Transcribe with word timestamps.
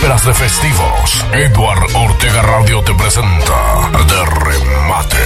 vísperas 0.00 0.24
de 0.24 0.32
festivos, 0.32 1.26
Edward 1.30 1.94
Ortega 1.94 2.40
Radio 2.40 2.82
te 2.82 2.94
presenta 2.94 3.90
De 4.08 4.24
Remate. 4.44 5.16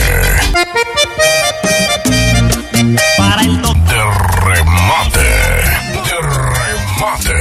Para 3.16 3.42
el 3.42 3.62
De 3.62 4.02
Remate. 4.42 5.20
De 6.04 6.16
Remate. 6.50 7.38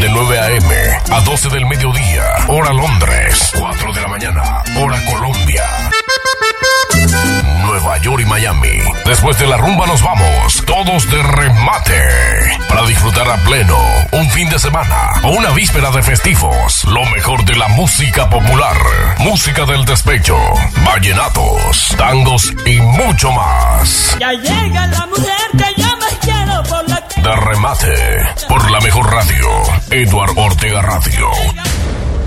De 0.00 0.08
9 0.08 0.38
a.m. 0.40 0.74
a 1.12 1.20
12 1.20 1.48
del 1.48 1.66
mediodía, 1.66 2.24
hora 2.48 2.72
Londres. 2.72 3.52
4 3.56 3.92
de 3.92 4.00
la 4.00 4.08
mañana, 4.08 4.64
hora 4.76 5.00
Colombia. 5.06 5.87
Nueva 7.88 8.02
York 8.02 8.22
y 8.22 8.26
Miami. 8.26 8.78
Después 9.06 9.38
de 9.38 9.46
la 9.46 9.56
rumba 9.56 9.86
nos 9.86 10.02
vamos, 10.02 10.62
todos 10.66 11.10
de 11.10 11.22
remate. 11.22 11.98
Para 12.68 12.84
disfrutar 12.84 13.26
a 13.30 13.36
pleno 13.44 13.78
un 14.12 14.28
fin 14.28 14.46
de 14.50 14.58
semana 14.58 15.12
o 15.22 15.30
una 15.30 15.48
víspera 15.52 15.90
de 15.90 16.02
festivos. 16.02 16.84
Lo 16.84 17.02
mejor 17.06 17.46
de 17.46 17.56
la 17.56 17.66
música 17.68 18.28
popular, 18.28 18.76
música 19.20 19.64
del 19.64 19.86
despecho, 19.86 20.36
vallenatos, 20.84 21.94
tangos 21.96 22.52
y 22.66 22.78
mucho 22.78 23.32
más. 23.32 24.18
Ya 24.20 24.32
llega 24.32 24.86
la 24.88 25.06
mujer 25.06 25.48
que 25.52 25.80
yo 25.80 25.96
me 25.96 26.18
quiero 26.20 26.62
por 26.64 26.86
la 26.90 27.02
De 27.16 27.36
remate, 27.36 27.94
por 28.48 28.70
la 28.70 28.80
mejor 28.80 29.10
radio, 29.10 29.48
Edward 29.90 30.32
Ortega 30.36 30.82
Radio. 30.82 31.30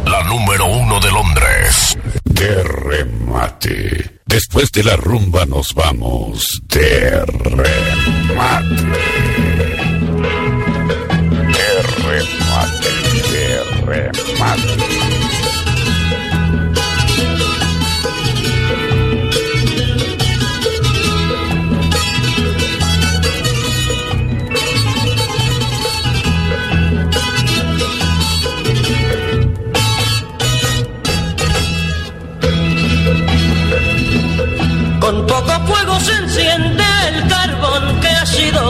La 0.05 0.23
número 0.23 0.65
uno 0.65 0.99
de 0.99 1.11
Londres. 1.11 1.99
De 2.23 2.63
remate. 2.63 4.20
Después 4.31 4.71
de 4.71 4.85
la 4.85 4.95
rumba 4.95 5.45
nos 5.45 5.73
vamos 5.73 6.61
de 6.69 7.25
remate. 7.25 8.75
De 11.51 11.81
remate, 11.97 12.89
de 13.29 13.63
remate. 13.85 15.00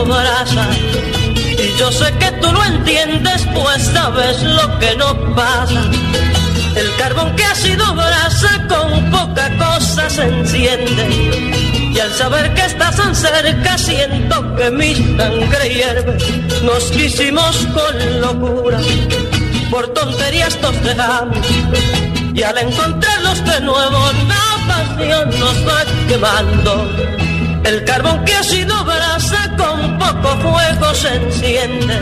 Y 0.03 1.77
yo 1.77 1.91
sé 1.91 2.11
que 2.17 2.31
tú 2.41 2.52
lo 2.52 2.63
entiendes, 2.63 3.45
pues 3.53 3.83
sabes 3.94 4.41
lo 4.41 4.80
que 4.80 4.95
nos 4.95 5.13
pasa. 5.35 5.83
El 6.75 6.95
carbón 6.97 7.35
que 7.35 7.44
ha 7.44 7.53
sido 7.53 7.85
brasa 7.94 8.67
con 8.67 9.11
poca 9.11 9.47
cosa 9.57 10.09
se 10.09 10.23
enciende. 10.23 11.91
Y 11.94 11.99
al 11.99 12.11
saber 12.13 12.52
que 12.55 12.66
estás 12.66 12.95
tan 12.95 13.16
cerca 13.16 13.77
siento 13.77 14.55
que 14.55 14.72
mi 14.72 14.95
sangre 14.95 15.69
hierve. 15.69 16.17
Nos 16.63 16.83
quisimos 16.85 17.67
con 17.67 18.22
locura, 18.22 18.79
por 19.69 19.88
tonterías 19.89 20.59
nos 20.61 20.81
dejamos. 20.83 21.38
Y 22.33 22.41
al 22.41 22.57
encontrarlos 22.57 23.45
de 23.45 23.61
nuevo 23.61 23.99
la 24.27 24.67
pasión 24.67 25.29
nos 25.39 25.67
va 25.67 25.83
quemando. 26.07 26.89
El 27.63 27.83
carbón 27.85 28.25
que 28.25 28.33
ha 28.33 28.43
sido 28.43 28.83
brasa 28.83 29.55
con 29.57 29.97
poco 29.99 30.29
fuego 30.37 30.93
se 30.95 31.15
enciende. 31.15 31.99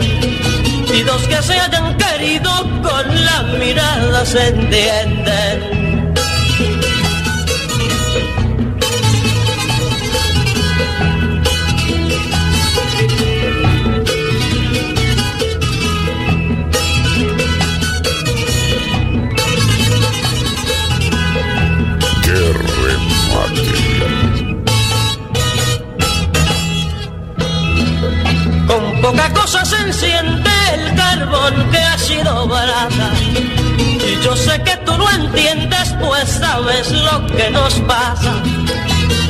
Y 0.94 1.02
dos 1.02 1.22
que 1.28 1.42
se 1.42 1.58
hayan 1.58 1.96
querido 1.96 2.50
con 2.82 3.24
la 3.24 3.42
mirada 3.58 4.24
se 4.24 4.48
entienden. 4.48 5.99
El 31.30 31.36
carbón 31.36 31.70
que 31.70 31.78
ha 31.78 31.98
sido 31.98 32.46
brasa. 32.48 33.10
Y 33.78 34.24
yo 34.24 34.34
sé 34.34 34.60
que 34.62 34.76
tú 34.78 34.96
lo 34.96 35.08
entiendes, 35.10 35.94
pues 36.00 36.28
sabes 36.28 36.90
lo 36.90 37.26
que 37.26 37.50
nos 37.50 37.74
pasa. 37.80 38.34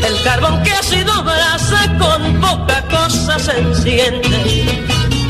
El 0.07 0.23
carbón 0.23 0.63
que 0.63 0.73
ha 0.73 0.83
sido 0.83 1.13
brasa 1.23 1.99
con 1.99 2.41
poca 2.41 2.83
cosa 2.89 3.39
se 3.39 3.59
enciende. 3.59 4.65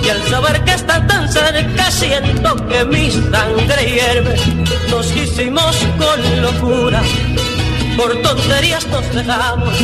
Y 0.04 0.08
al 0.08 0.22
saber 0.28 0.64
que 0.64 0.74
está 0.74 1.04
tan 1.06 1.30
cerca 1.30 1.90
siento 1.90 2.56
que 2.68 2.84
mi 2.84 3.10
sangre 3.10 3.90
hierve. 3.90 4.36
Nos 4.90 5.06
quisimos 5.06 5.76
con 5.98 6.42
locura, 6.42 7.02
por 7.96 8.14
tonterías 8.22 8.86
nos 8.86 9.12
dejamos. 9.12 9.74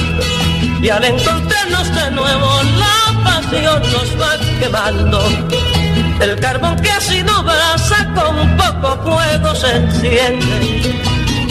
Y 0.81 0.89
al 0.89 1.05
encontrarnos 1.05 1.95
de 1.95 2.11
nuevo 2.13 2.63
la 2.79 3.25
pasión 3.25 3.83
nos 3.83 4.21
va 4.21 4.39
quemando. 4.61 5.86
El 6.21 6.41
carbón 6.41 6.77
que 6.77 6.91
ha 6.91 7.01
sido 7.01 7.43
brasa 7.43 8.13
con 8.15 8.57
poco 8.57 9.03
fuego 9.05 9.55
se 9.55 9.77
enciende. 9.77 10.97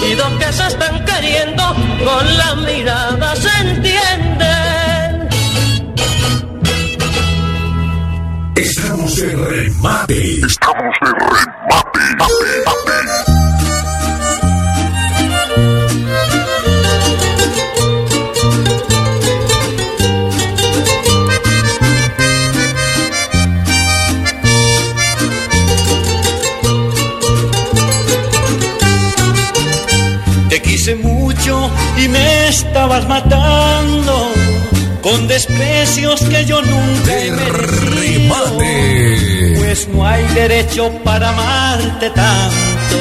Y 0.08 0.14
dos 0.16 0.32
que 0.40 0.52
se 0.52 0.68
están 0.68 1.04
queriendo 1.06 1.64
con 2.04 2.38
la 2.38 2.56
mirada 2.56 3.35
desprecios 35.36 36.22
que 36.22 36.46
yo 36.46 36.62
nunca 36.62 37.12
he 37.20 37.30
merecido. 37.30 38.36
Pues 39.58 39.86
no 39.90 40.08
hay 40.08 40.24
derecho 40.34 40.90
para 41.04 41.30
amarte 41.30 42.10
tanto. 42.12 42.98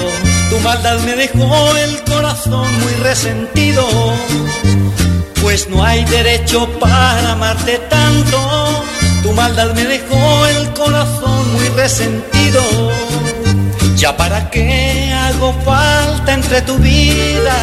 Tu 0.51 0.59
maldad 0.59 0.99
me 1.07 1.15
dejó 1.15 1.77
el 1.77 2.03
corazón 2.03 2.67
muy 2.81 2.93
resentido. 3.05 3.87
Pues 5.43 5.69
no 5.69 5.85
hay 5.85 6.05
derecho 6.07 6.69
para 6.81 7.33
amarte 7.33 7.79
tanto. 7.89 8.85
Tu 9.23 9.31
maldad 9.33 9.73
me 9.73 9.85
dejó 9.85 10.47
el 10.47 10.73
corazón 10.73 11.53
muy 11.53 11.69
resentido. 11.69 12.63
Ya 14.05 14.15
para 14.15 14.51
qué 14.51 15.11
hago 15.15 15.55
falta 15.65 16.35
entre 16.35 16.61
tu 16.61 16.77
vida 16.77 17.57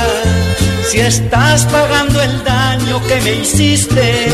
si 0.90 1.00
estás 1.00 1.66
pagando 1.66 2.20
el 2.20 2.44
daño 2.44 3.00
que 3.08 3.22
me 3.22 3.34
hiciste. 3.34 4.28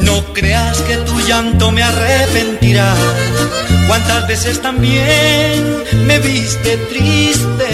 No 0.00 0.22
creas 0.34 0.76
que 0.82 0.96
tu 0.98 1.18
llanto 1.20 1.70
me 1.72 1.82
arrepentirá. 1.82 2.94
Cuántas 3.86 4.28
veces 4.28 4.60
también 4.60 5.82
me 6.04 6.18
viste 6.18 6.76
triste, 6.92 7.70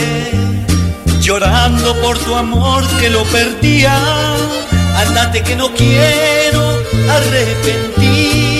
llorando 1.20 2.00
por 2.02 2.16
tu 2.16 2.36
amor 2.36 2.86
que 3.00 3.10
lo 3.10 3.24
perdía. 3.24 3.98
Andate 4.96 5.42
que 5.42 5.56
no 5.56 5.74
quiero 5.74 6.62
arrepentirme. 7.10 8.53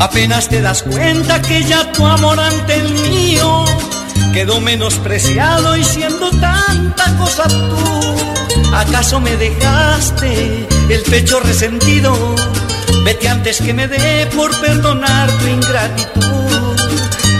Apenas 0.00 0.48
te 0.48 0.62
das 0.62 0.82
cuenta 0.82 1.42
que 1.42 1.64
ya 1.64 1.90
tu 1.92 2.06
amor 2.06 2.38
ante 2.38 2.74
el 2.74 2.92
mío 3.10 3.64
quedó 4.32 4.60
menospreciado 4.60 5.76
y 5.76 5.84
siendo 5.84 6.30
tanta 6.30 7.16
cosa 7.16 7.48
tú, 7.48 8.74
¿acaso 8.74 9.20
me 9.20 9.36
dejaste 9.36 10.68
el 10.88 11.02
pecho 11.02 11.40
resentido? 11.40 12.14
Vete 13.04 13.28
antes 13.28 13.60
que 13.60 13.74
me 13.74 13.88
dé 13.88 14.26
por 14.36 14.54
perdonar 14.60 15.30
tu 15.32 15.46
ingratitud. 15.46 16.76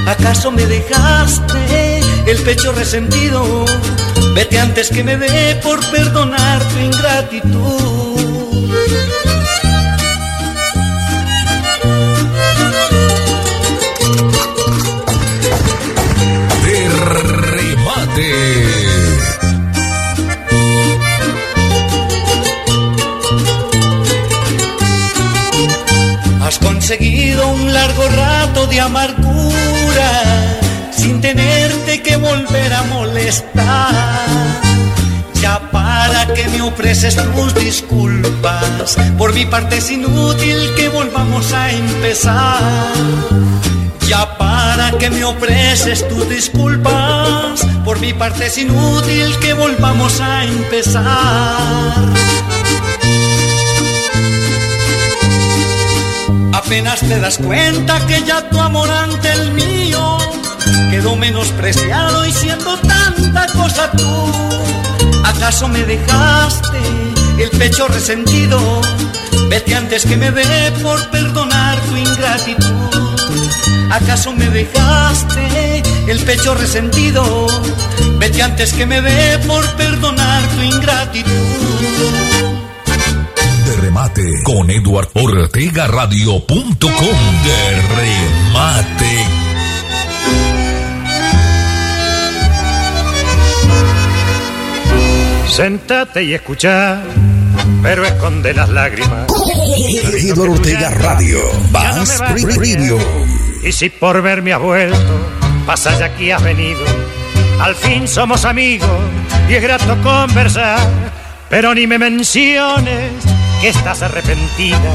¿Acaso 0.06 0.50
me 0.50 0.66
dejaste 0.66 2.00
el 2.26 2.38
pecho 2.38 2.72
resentido? 2.72 3.66
Vete 4.34 4.58
antes 4.58 4.88
que 4.88 5.04
me 5.04 5.16
dé 5.16 5.54
por 5.62 5.78
perdonar 5.90 6.62
tu 6.70 6.78
ingratitud. 6.78 7.97
Rato 28.08 28.66
de 28.66 28.80
amargura 28.80 30.10
sin 30.90 31.20
tenerte 31.20 32.02
que 32.02 32.16
volver 32.16 32.72
a 32.72 32.82
molestar. 32.84 33.94
Ya 35.40 35.60
para 35.70 36.26
que 36.34 36.48
me 36.48 36.62
ofreces 36.62 37.16
tus 37.16 37.54
disculpas, 37.54 38.96
por 39.16 39.32
mi 39.32 39.46
parte 39.46 39.78
es 39.78 39.90
inútil 39.90 40.74
que 40.76 40.88
volvamos 40.88 41.52
a 41.52 41.70
empezar. 41.70 42.60
Ya 44.08 44.36
para 44.36 44.90
que 44.92 45.10
me 45.10 45.24
ofreces 45.24 46.06
tus 46.08 46.28
disculpas, 46.28 47.66
por 47.84 48.00
mi 48.00 48.12
parte 48.12 48.46
es 48.46 48.58
inútil 48.58 49.38
que 49.40 49.52
volvamos 49.54 50.20
a 50.20 50.44
empezar. 50.44 51.94
Apenas 56.58 56.98
te 56.98 57.20
das 57.20 57.38
cuenta 57.38 58.04
que 58.08 58.20
ya 58.24 58.42
tu 58.50 58.58
amor 58.60 58.90
ante 58.90 59.30
el 59.30 59.52
mío 59.52 60.18
quedó 60.90 61.14
menospreciado 61.14 62.26
y 62.26 62.32
siendo 62.32 62.76
tanta 62.78 63.46
cosa 63.52 63.92
tú. 63.92 64.32
¿Acaso 65.24 65.68
me 65.68 65.84
dejaste 65.84 66.80
el 67.38 67.50
pecho 67.50 67.86
resentido? 67.86 68.58
Vete 69.48 69.76
antes 69.76 70.04
que 70.04 70.16
me 70.16 70.32
dé 70.32 70.72
por 70.82 70.98
perdonar 71.10 71.78
tu 71.82 71.96
ingratitud. 71.96 73.90
¿Acaso 73.92 74.32
me 74.32 74.50
dejaste 74.50 75.84
el 76.08 76.18
pecho 76.24 76.56
resentido? 76.56 77.46
Vete 78.18 78.42
antes 78.42 78.72
que 78.72 78.84
me 78.84 79.00
dé 79.00 79.38
por 79.46 79.64
perdonar 79.76 80.42
tu 80.48 80.62
ingratitud. 80.62 82.37
De 83.68 83.76
remate 83.76 84.22
con 84.44 84.70
Eduard 84.70 85.10
Ortega 85.12 85.86
Radio.com. 85.88 86.80
De 86.80 87.82
remate 87.98 89.26
Sentate 95.48 96.24
y 96.24 96.32
escucha, 96.32 97.02
pero 97.82 98.06
esconde 98.06 98.54
las 98.54 98.70
lágrimas. 98.70 99.30
Eduardo 100.14 100.54
Ortega 100.54 100.88
Radio, 100.88 101.38
Bass 101.70 102.22
Preview. 102.40 102.98
Y 103.62 103.72
si 103.72 103.90
por 103.90 104.22
verme 104.22 104.54
has 104.54 104.62
vuelto, 104.62 105.30
pasa 105.66 105.98
ya 105.98 106.06
aquí 106.06 106.30
has 106.30 106.42
venido. 106.42 106.80
Al 107.60 107.74
fin 107.74 108.08
somos 108.08 108.46
amigos 108.46 108.88
y 109.46 109.56
es 109.56 109.62
grato 109.62 109.94
conversar. 110.02 110.80
Pero 111.50 111.74
ni 111.74 111.86
me 111.86 111.98
menciones 111.98 113.37
que 113.60 113.68
estás 113.68 114.02
arrepentida 114.02 114.92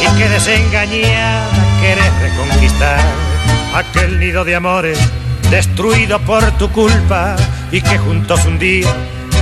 y 0.00 0.18
que 0.18 0.28
desengañada 0.28 1.48
querés 1.80 2.20
reconquistar 2.20 3.00
aquel 3.74 4.18
nido 4.18 4.44
de 4.44 4.56
amores 4.56 4.98
destruido 5.50 6.18
por 6.20 6.42
tu 6.52 6.70
culpa 6.70 7.36
y 7.70 7.80
que 7.80 7.98
juntos 7.98 8.44
un 8.46 8.58
día 8.58 8.88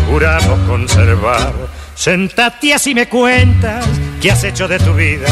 juramos 0.09 0.59
conservar. 0.69 1.53
Sentate 1.95 2.75
así 2.75 2.95
me 2.95 3.09
cuentas 3.09 3.85
qué 4.21 4.33
has 4.33 4.43
hecho 4.45 4.67
de 4.67 4.79
tu 4.79 4.95
vida 4.95 5.29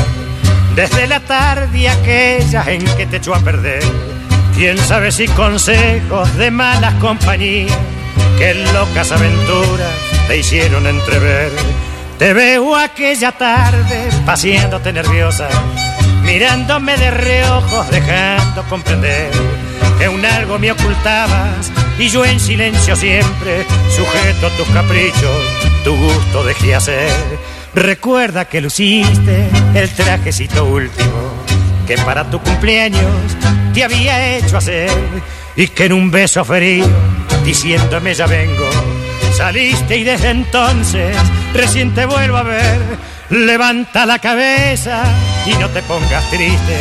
desde 0.79 1.09
la 1.09 1.19
tarde 1.19 1.88
aquella 1.88 2.62
en 2.69 2.85
que 2.97 3.05
te 3.06 3.17
echó 3.17 3.35
a 3.35 3.41
perder. 3.41 3.82
Quién 4.55 4.79
sabe 4.79 5.11
si 5.11 5.26
consejos 5.26 6.37
de 6.37 6.53
malas 6.53 6.94
compañías 7.00 7.76
que 8.38 8.55
locas 8.73 9.11
aventuras 9.11 9.93
te 10.29 10.38
hicieron 10.38 10.87
entrever. 10.87 11.50
Te 12.19 12.32
veo 12.32 12.75
aquella 12.75 13.31
tarde 13.31 14.11
paseándote 14.26 14.93
nerviosa, 14.93 15.49
mirándome 16.25 16.97
de 16.97 17.12
reojos, 17.12 17.88
dejando 17.91 18.65
comprender 18.65 19.31
que 20.00 20.09
un 20.09 20.25
algo 20.26 20.59
me 20.59 20.73
ocultabas 20.73 21.70
y 21.97 22.09
yo 22.09 22.25
en 22.25 22.41
silencio 22.41 22.97
siempre, 22.97 23.65
sujeto 23.88 24.49
a 24.49 24.56
tus 24.56 24.69
caprichos, 24.70 25.44
tu 25.85 25.97
gusto 25.97 26.43
dejé 26.43 26.75
hacer. 26.75 27.11
Recuerda 27.73 28.47
que 28.47 28.62
luciste 28.62 29.49
el 29.75 29.88
trajecito 29.91 30.64
último 30.64 31.44
que 31.87 31.97
para 31.99 32.29
tu 32.29 32.41
cumpleaños 32.41 33.12
te 33.73 33.85
había 33.85 34.37
hecho 34.37 34.56
hacer 34.56 34.91
y 35.55 35.69
que 35.69 35.85
en 35.85 35.93
un 35.93 36.11
beso 36.11 36.44
frío, 36.44 36.85
diciéndome 37.44 38.12
ya 38.12 38.26
vengo, 38.26 38.69
saliste 39.38 39.96
y 39.96 40.02
desde 40.02 40.31
entonces 40.31 41.17
recién 41.55 41.94
te 41.94 42.05
vuelvo 42.06 42.38
a 42.38 42.43
ver. 42.43 42.81
Levanta 43.31 44.05
la 44.05 44.19
cabeza 44.19 45.05
y 45.46 45.55
no 45.55 45.69
te 45.69 45.81
pongas 45.82 46.29
triste, 46.29 46.76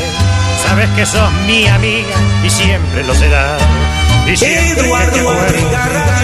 sabes 0.66 0.90
que 0.96 1.06
sos 1.06 1.32
mi 1.46 1.68
amiga 1.68 2.16
y 2.44 2.50
siempre 2.50 3.04
lo 3.04 3.14
serás 3.14 3.62
Eduardo 4.28 5.30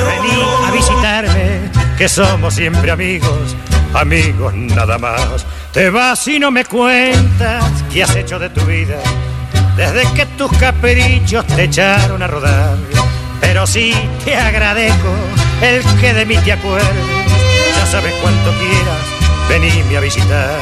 Vení 0.08 0.44
a 0.68 0.72
visitarme, 0.72 1.72
que 1.98 2.10
somos 2.10 2.56
siempre 2.56 2.92
amigos, 2.92 3.56
amigos 3.94 4.54
nada 4.56 4.98
más. 4.98 5.46
Te 5.72 5.90
vas 5.90 6.28
y 6.28 6.40
no 6.40 6.50
me 6.50 6.66
cuentas 6.66 7.64
qué 7.94 8.04
has 8.04 8.16
hecho 8.16 8.40
de 8.40 8.50
tu 8.50 8.62
vida, 8.66 8.98
desde 9.78 10.12
que 10.14 10.26
tus 10.38 10.52
caprichos 10.58 11.46
te 11.48 11.66
echaron 11.66 12.24
a 12.24 12.28
rodar. 12.28 12.78
Pero 13.44 13.68
sí 13.68 13.94
te 14.24 14.36
agradezco 14.36 15.14
el 15.62 15.84
que 16.00 16.14
de 16.14 16.26
mí 16.26 16.38
te 16.38 16.54
acuerdes, 16.54 16.88
ya 17.78 17.86
sabes 17.86 18.14
cuánto 18.22 18.52
quieras 18.58 19.50
venirme 19.50 19.98
a 19.98 20.00
visitar. 20.00 20.60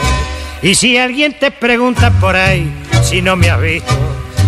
Y 0.64 0.74
si 0.74 0.98
alguien 0.98 1.34
te 1.34 1.52
pregunta 1.52 2.10
por 2.20 2.36
ahí 2.36 2.72
si 3.04 3.22
no 3.22 3.36
me 3.36 3.52
has 3.52 3.62
visto, 3.62 3.94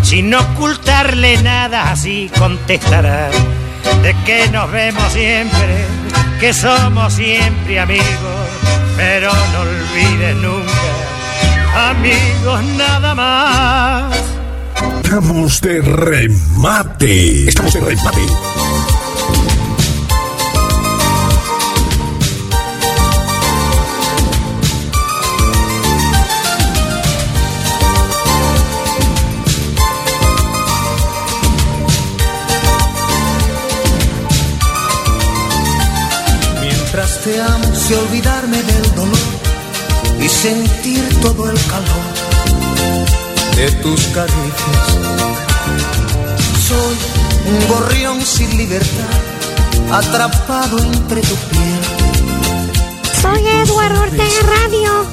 sin 0.02 0.34
ocultarle 0.34 1.38
nada 1.44 1.92
así 1.92 2.30
contestará 2.38 3.30
de 4.02 4.16
que 4.26 4.50
nos 4.50 4.70
vemos 4.72 5.14
siempre, 5.14 5.86
que 6.40 6.54
somos 6.54 7.14
siempre 7.14 7.80
amigos, 7.80 8.50
pero 8.98 9.32
no 9.32 9.60
olvides 9.62 10.36
nunca, 10.38 11.90
amigos 11.92 12.64
nada 12.78 13.14
más. 13.14 14.43
Estamos 15.04 15.62
de 15.62 15.82
remate. 15.82 17.48
Estamos 17.48 17.74
de 17.74 17.80
remate. 17.80 18.22
te 37.24 37.42
amo 37.42 37.74
sé 37.74 37.96
olvidarme 37.96 38.62
del 38.62 38.96
dolor 38.96 39.18
y 40.20 40.28
sentir 40.28 41.04
todo 41.22 41.50
el 41.50 41.58
calor 41.68 42.23
de 43.56 43.72
tus 43.82 44.02
caricias. 44.08 44.88
Soy 46.68 46.98
un 47.48 47.68
gorrión 47.68 48.22
sin 48.26 48.58
libertad, 48.58 49.14
atrapado 49.92 50.78
entre 50.80 51.22
tu 51.22 51.36
piel. 51.36 51.80
Soy 53.22 53.48
Eduardo 53.48 54.02
Ortega 54.02 54.42
Radio. 54.62 55.06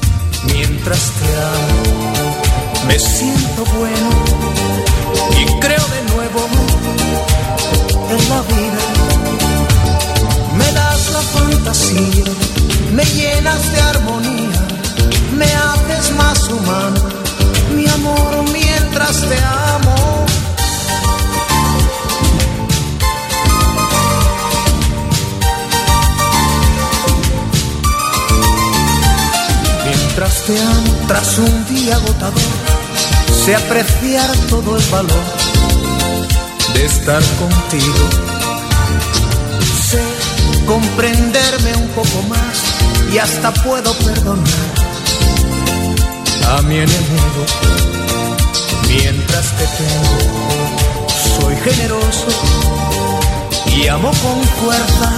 Mientras 0.45 1.11
te 1.19 1.29
amo, 1.37 2.87
me 2.87 2.99
siento 2.99 3.65
bueno 3.79 4.11
y 5.39 5.45
creo 5.61 5.87
de 5.89 6.03
nuevo 6.15 6.49
en 8.11 8.29
la 8.29 8.43
vida 8.43 9.01
la 11.13 11.21
fantasía, 11.21 12.25
me 12.93 13.05
llenas 13.05 13.73
de 13.73 13.81
armonía, 13.81 14.67
me 15.37 15.45
haces 15.45 16.15
más 16.17 16.49
humano, 16.49 17.10
te 19.31 19.39
amo. 19.39 20.27
Mientras 29.87 30.43
te 30.43 30.61
amo, 30.61 30.93
tras 31.09 31.39
un 31.39 31.67
día 31.69 31.97
agotador, 31.97 32.35
sé 33.45 33.55
apreciar 33.55 34.31
todo 34.49 34.77
el 34.77 34.85
valor 34.91 35.25
de 36.75 36.85
estar 36.85 37.23
contigo 37.39 38.31
comprenderme 40.71 41.75
un 41.75 41.89
poco 41.89 42.23
más 42.29 42.63
y 43.13 43.19
hasta 43.19 43.53
puedo 43.53 43.93
perdonar 43.95 44.47
a 46.49 46.63
mi 46.63 46.77
enemigo 46.77 47.45
Mientras 48.93 49.47
te 49.57 49.67
tengo, 49.79 50.19
soy 51.39 51.55
generoso 51.57 52.27
y 53.67 53.87
amo 53.87 54.11
con 54.11 54.43
fuerza 54.61 55.11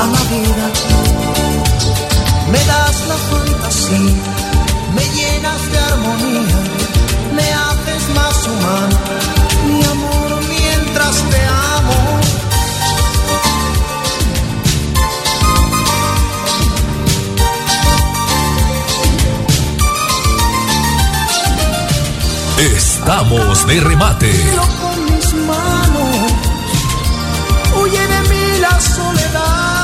a 0.00 0.06
la 0.06 0.22
vida. 0.34 0.66
Me 2.50 2.58
das 2.66 3.06
la 3.06 3.18
fantasía, 3.30 4.22
me 4.96 5.04
llenas 5.16 5.72
de 5.72 5.78
armonía, 5.78 6.58
me 7.36 7.46
haces 7.64 8.08
más 8.16 8.36
humano, 8.48 8.98
mi 9.68 9.84
amor, 9.84 10.42
mientras 10.48 11.16
te 11.30 11.40
amo. 11.76 12.19
Estamos 22.60 23.66
de 23.66 23.80
remate. 23.80 24.30
con 24.82 25.04
mis 25.06 25.32
manos, 25.46 26.32
huye 27.74 28.06
de 28.06 28.20
mí 28.28 28.58
la 28.60 28.78
soledad. 28.78 29.79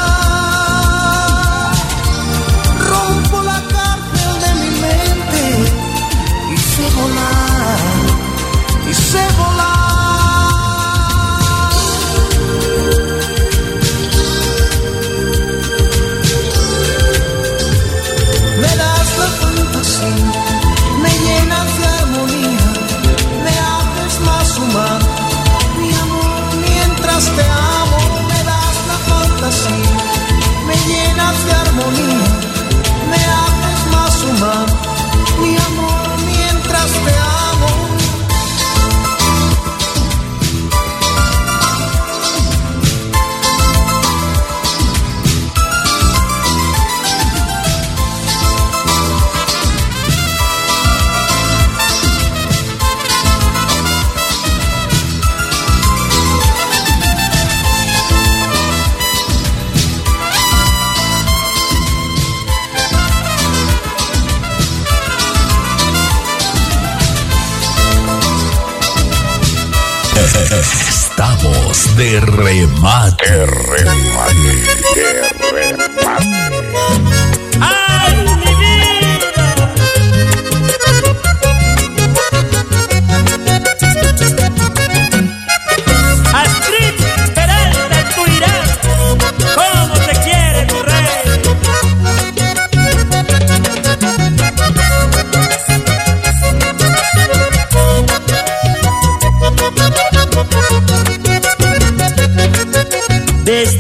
De 71.97 72.21
remate. 72.21 73.47
Remate. 73.47 74.46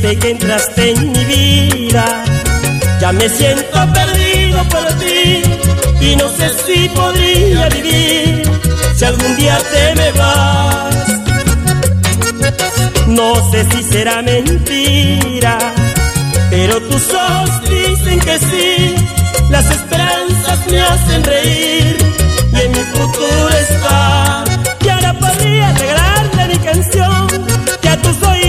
Desde 0.07 0.21
que 0.21 0.31
entraste 0.31 0.91
en 0.93 1.11
mi 1.11 1.25
vida, 1.25 2.25
ya 3.01 3.11
me 3.11 3.29
siento 3.29 3.93
perdido 3.93 4.63
por 4.69 4.87
ti 5.01 5.43
y 6.01 6.15
no 6.15 6.29
sé 6.29 6.49
si 6.65 6.89
podría 6.91 7.69
vivir 7.71 8.49
si 8.95 9.05
algún 9.05 9.37
día 9.37 9.59
te 9.73 9.95
me 9.97 10.13
vas. 10.13 10.97
No 13.09 13.51
sé 13.51 13.67
si 13.73 13.83
será 13.83 14.23
mentira, 14.23 15.59
pero 16.51 16.81
tus 16.83 17.13
ojos 17.13 17.51
dicen 17.69 18.21
que 18.21 18.39
sí. 18.39 18.95
Las 19.51 19.69
esperanzas 19.69 20.67
me 20.71 20.83
hacen 20.83 21.25
reír 21.25 21.97
y 22.53 22.61
en 22.61 22.71
mi 22.71 22.85
futuro 22.95 23.49
está. 23.49 24.45
Y 24.85 24.89
ahora 24.89 25.13
podría 25.15 25.73
regalarle 25.73 26.47
mi 26.47 26.59
canción 26.59 27.27
que 27.83 27.89
a 27.89 27.97
tus 27.97 28.23
oídos 28.23 28.46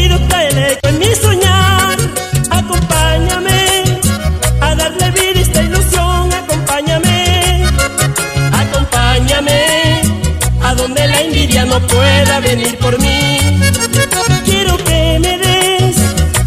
envidia 11.57 11.65
no 11.65 11.87
pueda 11.87 12.39
venir 12.39 12.77
por 12.77 12.99
mí. 12.99 13.39
Quiero 14.45 14.77
que 14.77 15.19
me 15.19 15.37
des 15.37 15.95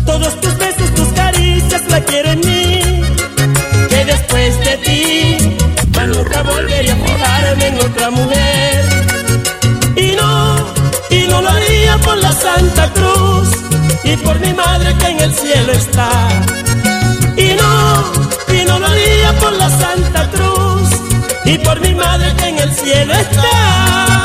todos 0.04 0.40
tus 0.40 0.56
besos, 0.58 0.94
tus 0.94 1.08
caricias, 1.08 1.82
la 1.88 2.00
quiero 2.04 2.30
en 2.32 2.40
mí. 2.40 3.02
Que 3.88 4.04
después 4.04 4.58
de 4.64 4.76
ti, 4.78 5.56
ya 5.92 6.06
nunca 6.06 6.42
volvería 6.42 6.92
a 6.92 6.96
fijarme 6.96 7.66
en 7.68 7.76
otra 7.78 8.10
mujer. 8.10 8.84
Y 9.96 10.12
no, 10.12 10.56
y 11.10 11.26
no 11.28 11.42
lo 11.42 11.48
haría 11.48 11.98
por 11.98 12.16
la 12.18 12.32
Santa 12.32 12.92
Cruz 12.92 13.48
y 14.04 14.16
por 14.16 14.38
mi 14.40 14.52
madre 14.52 14.94
que 14.98 15.06
en 15.06 15.20
el 15.20 15.34
cielo 15.34 15.72
está. 15.72 16.10
Y 17.36 17.54
no, 17.60 18.12
y 18.54 18.64
no 18.64 18.78
lo 18.78 18.86
haría 18.86 19.32
por 19.38 19.52
la 19.52 19.68
Santa 19.70 20.30
Cruz 20.30 20.88
y 21.44 21.58
por 21.58 21.80
mi 21.80 21.94
madre 21.94 22.32
que 22.36 22.48
en 22.48 22.58
el 22.58 22.72
cielo 22.74 23.12
está. 23.14 24.19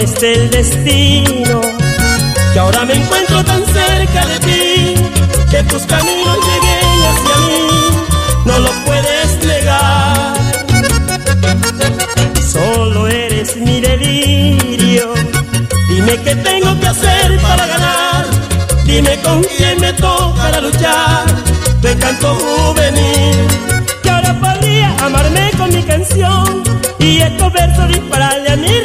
Razones 0.00 0.20
del 0.20 0.50
destino 0.50 1.60
que 2.52 2.58
ahora 2.58 2.84
me 2.86 2.94
encuentro 2.94 3.44
tan 3.44 3.62
cerca 3.66 4.26
de 4.26 4.38
ti, 4.40 4.94
que 5.50 5.62
tus 5.64 5.82
caminos 5.82 6.38
lleguen 6.46 7.02
hacia 7.10 7.36
mí, 7.46 7.66
no 8.46 8.58
lo 8.60 8.70
puedes 8.86 9.44
negar. 9.44 10.34
Solo 12.50 13.08
eres 13.08 13.56
mi 13.56 13.80
delirio. 13.80 15.12
Dime 15.88 16.16
qué 16.24 16.34
tengo 16.34 16.80
que 16.80 16.86
hacer 16.86 17.38
para 17.40 17.66
ganar. 17.66 18.26
Dime 18.84 19.18
con 19.20 19.42
quién 19.56 19.80
me 19.80 19.92
toca 19.92 20.60
luchar. 20.60 21.26
De 21.82 21.94
canto 21.96 22.34
juvenil. 22.36 23.36
Que 24.02 24.10
ahora 24.10 24.40
podría 24.40 24.96
amarme 25.04 25.50
con 25.58 25.68
mi 25.74 25.82
canción. 25.82 26.62
Y 26.98 27.20
estos 27.20 27.52
versos 27.52 27.88
dispararle 27.88 28.52
a 28.52 28.56
mi 28.56 28.79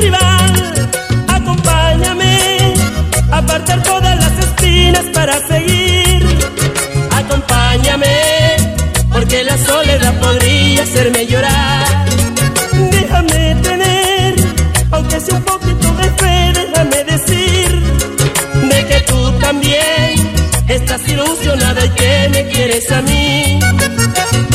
quieres 22.56 22.90
a 22.92 23.02
mí. 23.02 23.60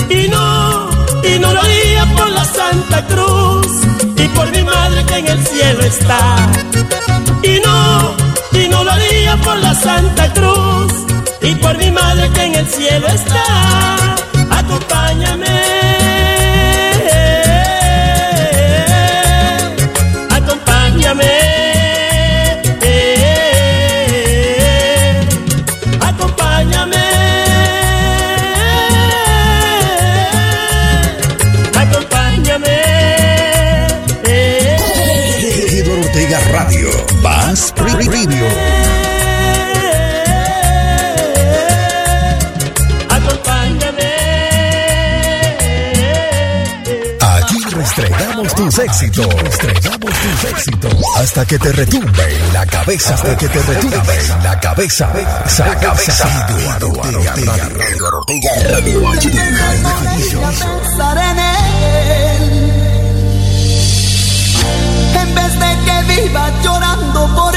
Y 0.08 0.28
no, 0.28 0.90
y 1.22 1.38
no 1.38 1.52
lo 1.54 1.60
haría 1.60 2.04
por 2.16 2.30
la 2.30 2.44
Santa 2.44 3.06
Cruz 3.06 3.66
y 4.16 4.28
por 4.28 4.50
mi 4.50 4.62
madre 4.62 5.04
que 5.06 5.16
en 5.18 5.28
el 5.28 5.46
cielo 5.46 5.82
está. 5.82 6.22
Y 7.42 7.60
no, 7.66 8.16
y 8.60 8.68
no 8.68 8.84
lo 8.84 8.90
haría 8.90 9.36
por 9.36 9.56
la 9.58 9.74
Santa 9.74 10.32
Cruz 10.32 10.92
y 11.42 11.54
por 11.56 11.76
mi 11.78 11.90
madre 11.90 12.30
que 12.30 12.42
en 12.44 12.54
el 12.54 12.66
cielo 12.66 13.06
está. 13.06 14.16
Acompáñame. 14.60 15.99
Éxitos. 48.80 49.26
Estrenamos 49.44 50.10
tus 50.10 50.44
éxitos. 50.50 50.94
Hasta 51.16 51.46
que 51.46 51.58
te 51.58 51.72
retumbe 51.72 52.36
en 52.36 52.52
la 52.52 52.66
cabeza. 52.66 53.14
Hasta 53.14 53.36
que 53.36 53.48
te 53.48 53.62
retumbe 53.62 54.20
en 54.20 54.42
la 54.42 54.60
cabeza. 54.60 55.12
Esa 55.46 55.78
cabeza. 55.78 56.46
En 65.14 65.34
vez 65.34 65.60
de 65.60 65.78
que 65.84 66.22
viva 66.22 66.50
llorando 66.62 67.34
por 67.34 67.49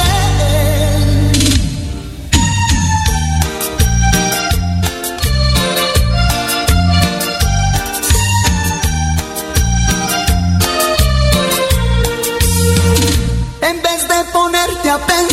él. 14.99 15.32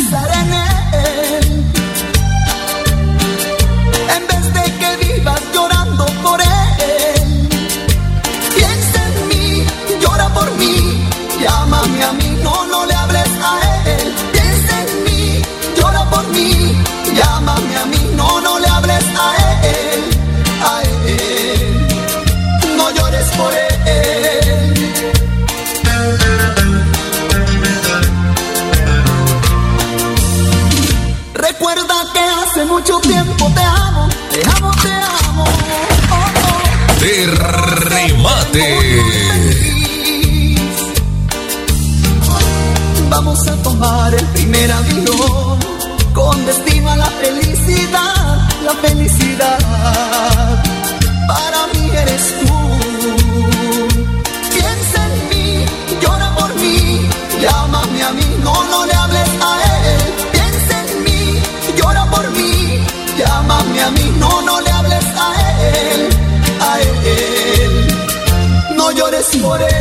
Para 51.27 51.67
mí 51.73 51.89
eres 52.03 52.23
tú. 52.39 52.57
Piensa 54.53 54.99
en 55.07 55.29
mí, 55.29 55.65
llora 56.01 56.35
por 56.35 56.55
mí, 56.55 57.09
llámame 57.41 58.03
a 58.03 58.11
mí, 58.11 58.27
no, 58.43 58.63
no 58.71 58.85
le 58.85 58.93
hables 58.93 59.29
a 59.49 59.51
él. 59.75 60.01
Piensa 60.31 60.73
en 60.83 61.03
mí, 61.03 61.41
llora 61.77 62.05
por 62.11 62.29
mí 62.31 62.51
llámame 63.17 63.81
a 63.81 63.91
mí, 63.91 64.13
no, 64.17 64.41
no 64.41 64.61
le 64.61 64.71
hables 64.71 65.05
a 65.27 65.29
él, 65.71 66.09
a 66.69 66.79
él, 66.81 67.87
no 68.75 68.91
llores 68.91 69.27
por 69.41 69.61
él. 69.61 69.80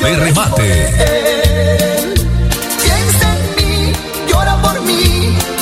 De 0.00 0.16
remate. 0.16 1.26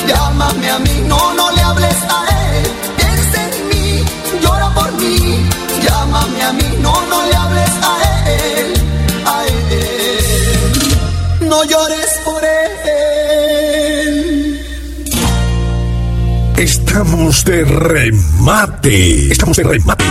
llámame 0.07 0.71
a 0.71 0.79
mí, 0.79 1.03
no, 1.07 1.35
no 1.35 1.51
le 1.53 1.61
hables 1.63 1.97
a 2.09 2.25
él. 2.57 2.67
Piensa 2.97 3.49
en 3.49 3.69
mí, 3.69 4.03
llora 4.43 4.73
por 4.75 4.91
mí, 4.93 5.47
llámame 5.83 6.43
a 6.43 6.53
mí, 6.53 6.79
no, 6.81 7.07
no 7.07 7.27
le 7.27 7.37
hables 7.37 7.71
a 7.83 7.99
él, 8.31 8.75
a 9.27 9.45
él. 9.47 11.49
No 11.49 11.65
llores 11.65 12.21
por 12.25 12.45
él. 12.45 12.51
Estamos 16.57 17.45
de 17.45 17.65
remate. 17.65 19.31
Estamos 19.31 19.57
de 19.57 19.65
remate. 19.65 20.05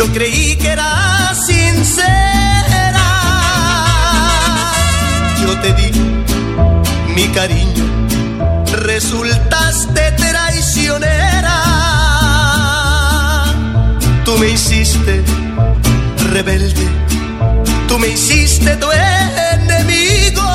Yo 0.00 0.10
creí 0.14 0.56
que 0.56 0.68
era 0.68 1.34
sincera. 1.46 3.06
Yo 5.42 5.58
te 5.60 5.74
di 5.74 5.90
mi 7.14 7.26
cariño, 7.28 7.84
resultaste 8.72 10.12
traicionera. 10.12 11.56
Tú 14.24 14.38
me 14.38 14.48
hiciste 14.48 15.22
rebelde, 16.32 16.86
tú 17.86 17.98
me 17.98 18.08
hiciste 18.08 18.76
tu 18.76 18.86
enemigo. 18.90 20.50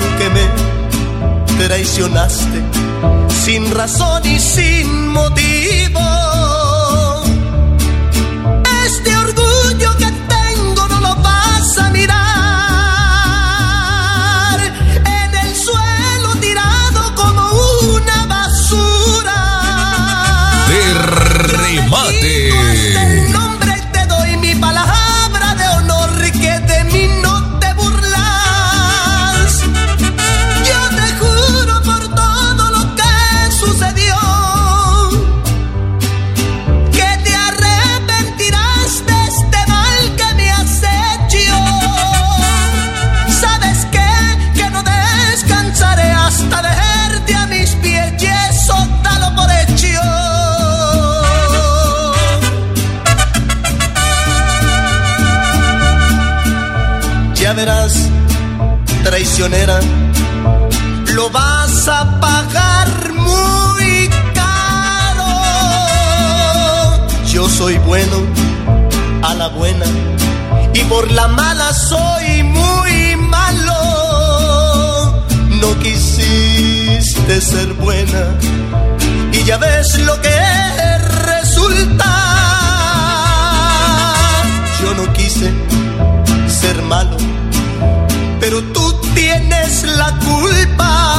Tú 0.00 0.06
que 0.18 0.28
me 0.30 0.44
traicionaste 1.66 2.58
sin 3.44 3.70
razón 3.72 4.22
y 4.24 4.38
sin 4.40 5.08
motivo. 5.08 5.65
Lo 59.38 61.28
vas 61.28 61.88
a 61.88 62.20
pagar 62.20 63.12
muy 63.12 64.08
caro. 64.32 65.28
Yo 67.26 67.46
soy 67.46 67.76
bueno 67.78 68.16
a 69.22 69.34
la 69.34 69.48
buena 69.48 69.84
y 70.72 70.82
por 70.84 71.10
la 71.10 71.28
mala 71.28 71.74
soy 71.74 72.44
muy 72.44 73.16
malo. 73.16 73.74
No 75.60 75.78
quisiste 75.80 77.40
ser 77.42 77.74
buena 77.74 78.38
y 79.32 79.44
ya 79.44 79.58
ves 79.58 79.98
lo 79.98 80.18
que 80.22 80.40
resulta. 81.26 82.10
Yo 84.80 84.94
no 84.94 85.12
quise 85.12 85.52
ser 86.48 86.80
malo, 86.80 87.18
pero 88.40 88.62
tú 88.72 88.95
tienes 89.16 89.82
la 89.84 90.10
culpa. 90.18 91.15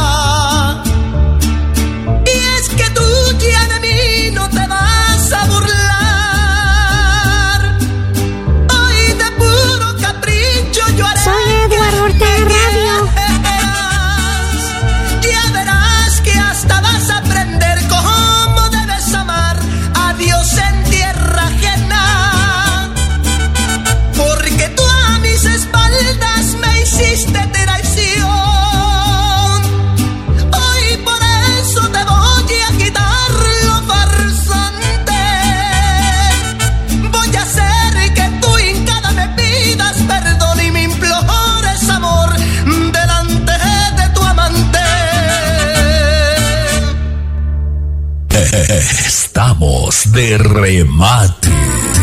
Estamos 49.08 50.12
de 50.12 50.38
remate. 50.38 51.97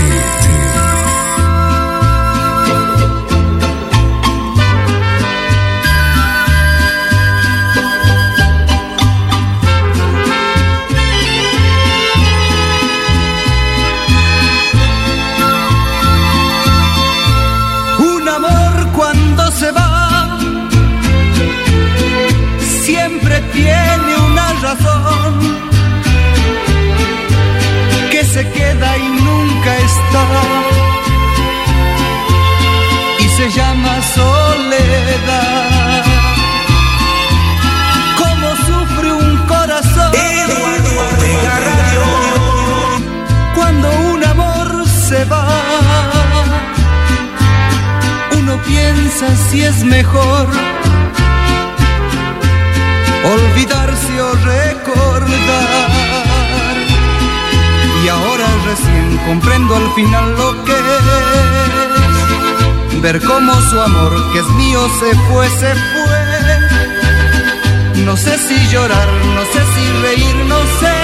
Como 38.21 38.49
sufre 38.67 39.13
un 39.13 39.37
corazón. 39.47 40.13
Cuando 43.55 43.89
un 44.13 44.25
amor 44.25 44.89
se 45.09 45.25
va 45.25 45.47
uno 48.45 48.63
piensa 48.65 49.27
si 49.49 49.63
es 49.63 49.85
mejor 49.85 50.49
olvidarse 53.33 54.21
o 54.21 54.33
recordar. 54.35 55.85
Y 58.05 58.09
ahora 58.09 58.47
recién 58.67 59.19
comprendo 59.27 59.77
al 59.77 59.91
final 59.95 60.37
lo 60.37 60.65
que 60.65 60.73
es 60.73 61.64
ver 63.05 63.21
cómo 63.23 63.53
su 63.69 63.79
amor, 63.79 64.13
que 64.33 64.39
es 64.39 64.49
mío, 64.63 64.81
se 64.99 65.15
fue, 65.27 65.47
se 65.61 65.73
fue. 65.93 66.21
No 68.07 68.17
sé 68.17 68.39
si 68.47 68.57
llorar, 68.73 69.09
no 69.37 69.43
sé 69.53 69.61
si 69.75 69.85
reír, 70.05 70.37
no 70.53 70.61
sé. 70.81 70.97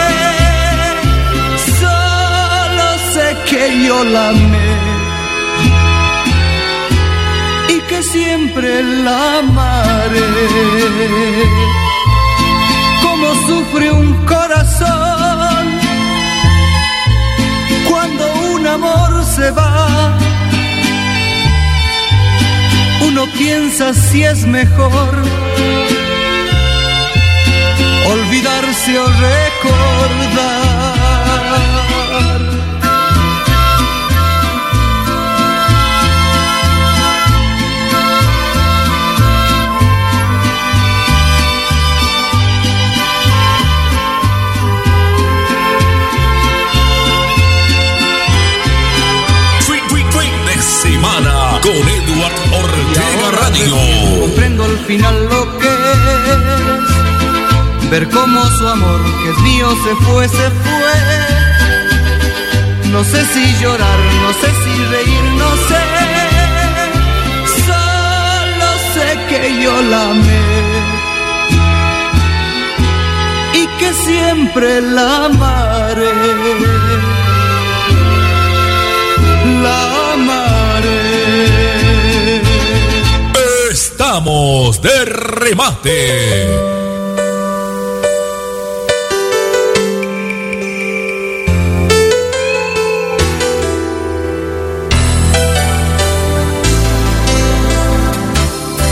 Solo 1.80 2.86
sé 3.12 3.26
que 3.50 3.62
yo 3.86 4.02
la 4.04 4.30
amé 4.30 4.72
y 7.68 7.76
que 7.88 8.02
siempre 8.02 8.82
la 9.04 9.38
amaré. 9.40 10.28
Como 13.02 13.26
sufre 13.46 13.90
un 13.92 14.10
corazón 14.24 15.64
cuando 17.90 18.24
un 18.54 18.66
amor 18.66 19.22
se 19.36 19.50
va. 19.50 20.19
Piensa 23.40 23.94
si 23.94 24.22
es 24.22 24.46
mejor 24.46 25.10
olvidarse 28.12 28.98
o 28.98 29.06
recordar. 29.06 30.99
Con 51.62 51.72
Edward 51.72 52.34
Ortega 52.52 53.30
Radio. 53.32 53.74
Comprendo 54.20 54.64
al 54.64 54.78
final 54.86 55.28
lo 55.28 55.58
que 55.58 55.68
es 55.68 55.74
ver 57.90 58.08
cómo 58.08 58.46
su 58.46 58.66
amor, 58.66 59.00
que 59.22 59.30
es 59.30 59.38
mío, 59.38 59.68
se 59.84 59.94
fue, 60.04 60.28
se 60.28 60.36
fue. 60.36 60.50
No 62.92 63.04
sé 63.04 63.24
si 63.32 63.56
llorar, 63.60 63.98
no 64.22 64.32
sé 64.40 64.48
si 64.62 64.84
reír, 64.84 65.24
no 65.42 65.50
sé. 65.68 65.82
Solo 67.66 68.68
sé 68.94 69.08
que 69.28 69.40
yo 69.62 69.74
la 69.82 70.00
amé 70.10 70.44
y 73.54 73.66
que 73.78 73.92
siempre 73.92 74.80
la 74.80 75.26
amaré. 75.26 76.10
De 84.22 85.04
remate. 85.06 86.46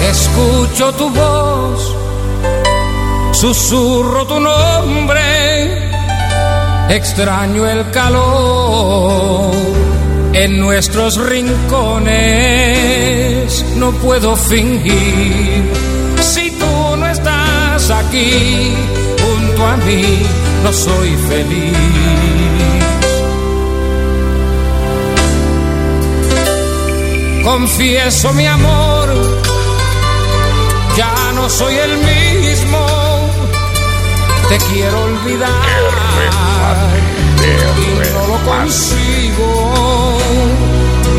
Escucho 0.09 0.95
tu 0.95 1.11
voz, 1.11 1.95
susurro 3.33 4.27
tu 4.27 4.41
nombre, 4.41 5.91
extraño 6.89 7.69
el 7.69 7.91
calor 7.91 9.98
en 10.39 10.59
nuestros 10.59 11.17
rincones, 11.17 12.15
no 13.77 13.91
puedo 13.93 14.37
fingir. 14.37 15.65
Si 16.21 16.51
tú 16.53 16.97
no 16.97 17.09
estás 17.09 17.91
aquí 17.91 18.73
junto 19.21 19.67
a 19.67 19.77
mí, 19.79 20.23
no 20.63 20.73
soy 20.73 21.17
feliz. 21.29 21.77
Confieso 27.43 28.33
mi 28.35 28.47
amor, 28.47 29.09
ya 30.97 31.33
no 31.35 31.51
soy 31.51 31.75
el 31.75 31.99
mismo. 31.99 32.87
Te 34.49 34.57
quiero 34.59 35.03
olvidar 35.03 35.99
consigo. 38.49 40.19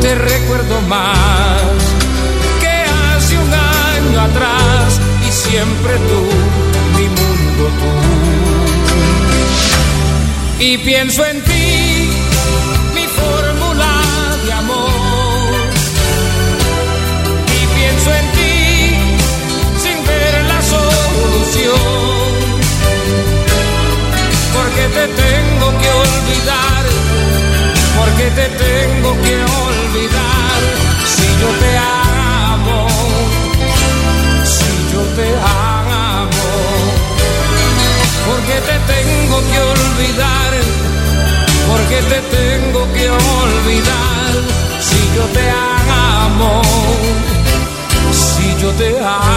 Te 0.02 0.16
recuerdo 0.16 0.82
más 0.82 1.62
que 2.62 2.74
hace 3.16 3.38
un 3.38 3.54
año 3.54 4.22
atrás 4.22 5.00
y 5.28 5.32
siempre 5.32 5.94
tú, 6.10 6.22
mi 6.98 7.08
mundo 7.20 7.64
tú. 7.80 7.92
Y 10.64 10.78
pienso 10.78 11.26
en 11.26 11.42
ti, 11.44 12.10
mi 12.94 13.06
fórmula 13.20 13.94
de 14.46 14.54
amor. 14.54 14.90
Y 17.60 17.62
pienso 17.78 18.10
en 18.22 18.26
ti 18.38 18.58
sin 19.84 19.98
ver 20.06 20.34
la 20.52 20.62
solución. 20.62 21.80
Porque 24.56 24.84
te 24.98 25.06
tengo 25.24 25.68
que 25.82 25.90
olvidar 26.06 26.79
porque 28.00 28.26
te 28.32 28.48
tengo 28.66 29.12
que 29.24 29.36
olvidar 29.66 30.60
si 31.14 31.28
yo 31.42 31.50
te 31.62 31.72
amo, 31.78 32.78
si 34.56 34.72
yo 34.94 35.02
te 35.18 35.28
amo, 35.68 36.48
porque 38.28 38.56
te 38.70 38.78
tengo 38.94 39.38
que 39.52 39.60
olvidar, 39.76 40.52
porque 41.70 41.98
te 42.12 42.20
tengo 42.38 42.82
que 42.94 43.06
olvidar 43.10 44.32
si 44.88 45.00
yo 45.16 45.24
te 45.38 45.46
amo, 45.50 46.52
si 48.12 48.46
yo 48.62 48.70
te 48.74 48.90
amo. 49.00 49.30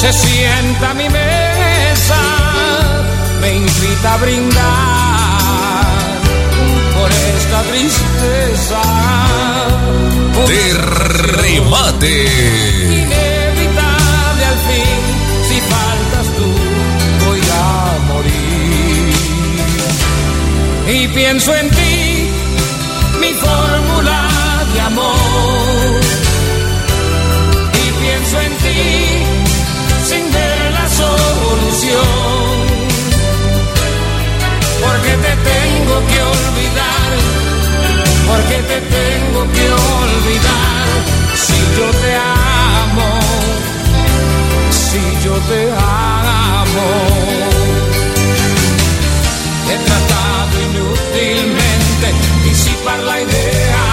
Se 0.00 0.12
sienta 0.12 0.90
a 0.90 0.94
mi 0.94 1.08
mesa, 1.08 2.20
me 3.40 3.56
invita 3.56 4.14
a 4.14 4.16
brindar 4.18 5.86
por 6.96 7.10
esta 7.10 7.62
tristeza. 7.62 8.80
De 10.46 10.74
remate. 11.42 12.14
Inevitable 12.84 14.44
al 14.52 14.58
fin, 14.68 15.00
si 15.48 15.60
faltas 15.72 16.26
tú, 16.36 16.48
voy 17.26 17.40
a 17.40 17.98
morir. 18.06 19.14
Y 20.94 21.08
pienso 21.08 21.52
en 21.56 21.70
ti, 21.70 22.30
mi 23.20 23.32
fórmula 23.34 24.20
de 24.72 24.80
amor. 24.80 25.37
Tengo 35.88 36.06
que 36.06 36.20
olvidar, 36.22 37.10
porque 38.28 38.56
te 38.70 38.80
tengo 38.96 39.40
que 39.52 39.66
olvidar. 39.72 40.86
Si 41.34 41.58
yo 41.78 41.88
te 42.02 42.14
amo, 42.14 43.10
si 44.70 45.00
yo 45.24 45.34
te 45.50 45.60
amo. 45.72 46.88
He 49.70 49.76
tratado 49.88 50.54
inútilmente 50.68 52.06
disipar 52.44 52.98
la 53.00 53.20
idea. 53.20 53.84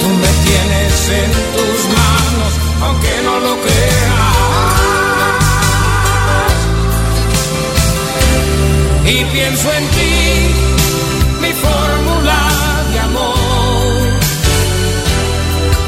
Tú 0.00 0.08
me 0.22 0.32
tienes 0.46 1.08
en 1.22 1.30
tus 1.54 1.80
manos, 1.98 2.52
aunque 2.82 3.12
no 3.24 3.40
lo 3.40 3.60
creas. 3.62 4.17
Y 9.10 9.24
pienso 9.24 9.72
en 9.72 9.88
ti, 9.88 10.14
mi 11.40 11.52
fórmula 11.54 12.40
de 12.92 12.98
amor. 12.98 13.38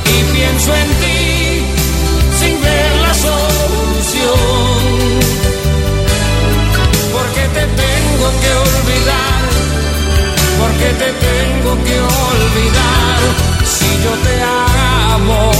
Y 0.07 0.23
pienso 0.35 0.75
en 0.75 0.89
ti, 1.03 1.19
sin 2.39 2.63
ver 2.63 2.97
la 3.03 3.13
solución. 3.13 4.41
Porque 7.13 7.43
te 7.57 7.65
tengo 7.83 8.27
que 8.41 8.51
olvidar, 8.67 9.43
porque 10.61 10.89
te 11.03 11.11
tengo 11.29 11.73
que 11.85 11.97
olvidar, 12.01 13.21
si 13.65 13.89
yo 14.05 14.13
te 14.27 14.35
amo, 15.13 15.53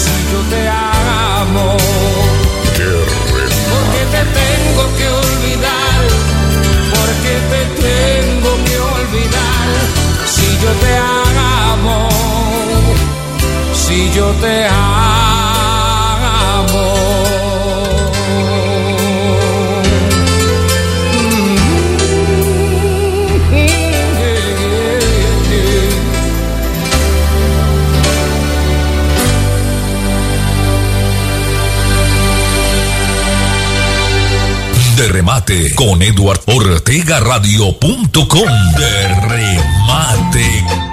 si 0.00 0.14
yo 0.32 0.40
te 0.50 0.62
amo, 0.68 1.76
porque 3.72 4.02
te 4.14 4.22
tengo 4.40 4.82
que 4.96 5.06
olvidar, 5.06 5.21
porque 7.32 7.76
te 7.76 7.81
con 35.74 36.02
Edward 36.02 36.40
Ortega 36.46 37.18
Radio.com. 37.18 38.48
De 38.76 39.08
remate. 39.28 40.91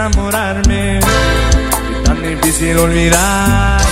Enamorarme 0.00 0.98
y 0.98 2.04
tan 2.04 2.22
difícil 2.22 2.78
olvidarte. 2.78 3.84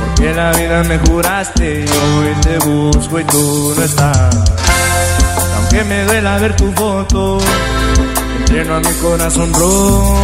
Porque 0.00 0.34
la 0.34 0.50
vida 0.52 0.82
me 0.84 0.98
juraste 0.98 1.84
y 1.84 1.88
hoy 1.88 2.34
te 2.42 2.58
busco 2.58 3.20
y 3.20 3.24
tú 3.24 3.74
no 3.76 3.84
estás. 3.84 4.34
Aunque 5.56 5.84
me 5.84 6.04
duela 6.04 6.38
ver 6.38 6.56
tu 6.56 6.72
foto, 6.72 7.38
entreno 8.38 8.74
a 8.74 8.80
mi 8.80 8.92
corazón 8.94 9.52
roto. 9.52 10.16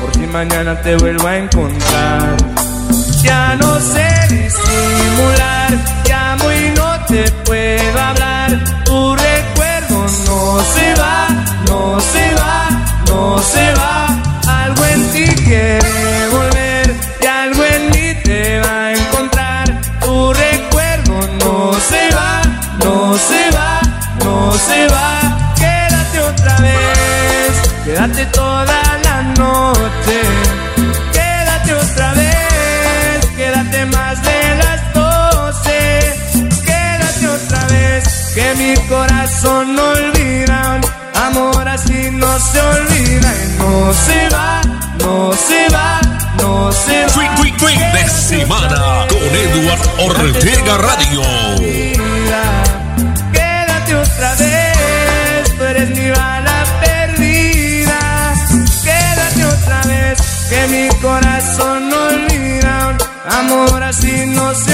Por 0.00 0.14
si 0.14 0.26
mañana 0.26 0.80
te 0.80 0.96
vuelvo 0.96 1.26
a 1.28 1.36
encontrar. 1.36 2.36
Ya 3.22 3.54
no 3.56 3.78
sé 3.80 4.08
disimular, 4.30 5.72
llamo 6.08 6.52
y 6.52 6.70
no 6.70 7.04
te 7.06 7.30
puedo 7.44 8.00
hablar. 8.00 8.64
Tu 8.84 9.14
recuerdo 9.14 10.06
no 10.26 10.58
se 10.74 10.94
va, 11.00 11.28
no 11.66 12.00
se 12.00 12.34
va, 12.34 12.55
se 13.46 13.72
va. 13.74 14.06
Algo 14.62 14.84
en 14.84 15.12
ti 15.12 15.24
quiere 15.44 16.28
volver 16.30 16.94
y 17.22 17.26
algo 17.26 17.64
en 17.64 17.90
mí 17.90 18.14
te 18.24 18.60
va 18.60 18.86
a 18.86 18.92
encontrar. 18.92 19.64
Tu 20.00 20.32
recuerdo 20.32 21.14
no 21.42 21.72
se 21.90 22.02
va, 22.14 22.42
no 22.84 23.16
se 23.28 23.50
va, 23.56 23.80
no 24.24 24.52
se 24.52 24.86
va. 24.88 25.54
Quédate 25.56 26.20
otra 26.20 26.56
vez, 26.58 27.52
quédate 27.84 28.26
toda 28.26 28.85
semana 48.46 49.06
con 49.08 49.18
Edward 49.18 49.80
Ortega 49.98 50.78
Radio. 50.78 51.22
Quédate 53.32 53.94
otra 53.96 54.34
vez, 54.36 55.56
tú 55.56 55.64
eres 55.64 55.90
mi 55.90 56.10
bala 56.10 56.64
perdida. 56.80 58.34
Quédate 58.84 59.44
otra 59.44 59.80
vez, 59.88 60.18
que 60.48 60.66
mi 60.68 60.88
corazón 61.00 61.88
no 61.88 61.96
olvida. 62.06 62.96
Amor 63.28 63.82
así 63.82 64.26
no 64.26 64.54
se 64.54 64.65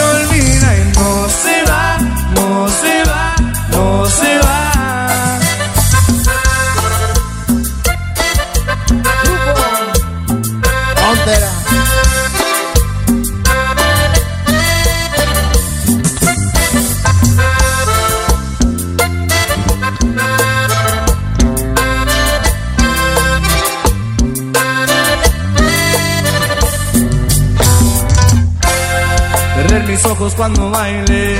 bailes, 30.72 31.38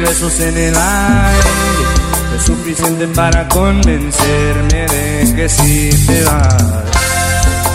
besos 0.00 0.40
en 0.40 0.56
el 0.56 0.76
aire. 0.76 1.48
Es 2.36 2.44
suficiente 2.44 3.06
para 3.08 3.48
convencerme 3.48 4.86
de 4.86 5.34
que 5.34 5.48
si 5.48 5.90
te 6.06 6.24
vas. 6.24 6.56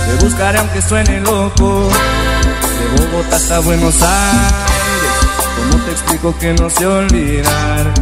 Te 0.08 0.26
buscaré 0.26 0.60
aunque 0.60 0.82
suene 0.82 1.20
loco, 1.22 1.90
de 2.80 3.02
Bogotá 3.02 3.36
hasta 3.36 3.60
Buenos 3.60 4.02
Aires. 4.02 5.14
¿Cómo 5.58 5.84
te 5.84 5.92
explico 5.92 6.38
que 6.40 6.54
no 6.54 6.70
sé 6.70 6.86
olvidar? 6.86 7.94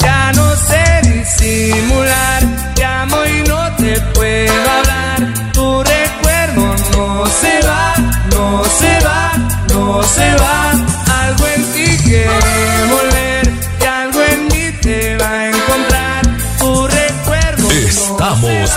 Ya 0.00 0.32
no 0.32 0.56
sé 0.56 0.84
disimular, 1.02 2.42
llamo 2.76 3.16
y 3.24 3.48
no 3.48 3.76
te 3.76 4.00
puedo 4.14 4.70
hablar. 4.70 5.52
Tu 5.52 5.82
recuerdo 5.82 6.74
no 6.96 7.26
se 7.26 7.66
va, 7.66 7.94
no 8.30 8.64
se 8.64 9.04
va, 9.04 9.32
no 9.68 10.02
se 10.02 10.34
va. 10.36 10.61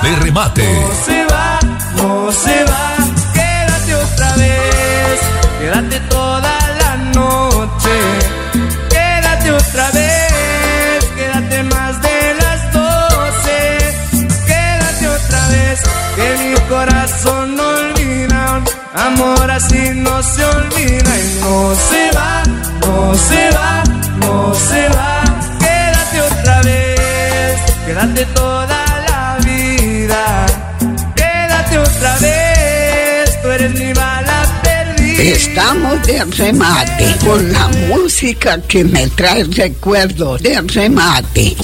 de 0.05 0.15
remate. 0.17 0.63
No 0.63 0.93
se 1.05 1.25
va, 1.25 1.59
no 1.97 2.31
se 2.31 2.63
va, 2.71 2.85
quédate 3.33 3.95
otra 3.95 4.35
vez, 4.35 5.19
quédate 5.59 5.99
toda 6.15 6.53
la 6.81 6.91
noche, 7.19 7.95
quédate 8.89 9.51
otra 9.51 9.91
vez, 9.91 11.05
quédate 11.17 11.63
más 11.63 12.01
de 12.01 12.17
las 12.41 12.73
doce, 12.73 13.59
quédate 14.45 15.07
otra 15.07 15.47
vez, 15.49 15.79
que 16.15 16.27
mi 16.43 16.55
corazón 16.69 17.55
no 17.55 17.67
olvida, 17.67 18.61
amor 19.07 19.49
así 19.51 19.89
no 19.95 20.21
se 20.21 20.45
olvida. 20.45 21.11
Y 21.23 21.39
no 21.41 21.75
se 21.89 22.03
va, 22.17 22.43
no 22.85 23.15
se 23.15 23.49
va, 23.57 23.83
no 24.23 24.53
se 24.53 24.81
va, 24.89 25.23
quédate 25.63 26.21
otra 26.29 26.61
vez, 26.61 27.59
quédate 27.85 28.25
toda 28.35 28.74
Estamos 35.17 36.05
de 36.05 36.25
remate 36.25 37.15
con 37.25 37.51
la 37.53 37.67
música 37.87 38.61
que 38.61 38.83
me 38.83 39.07
trae 39.07 39.45
recuerdos 39.45 40.41
de 40.41 40.61
remate. 40.61 41.55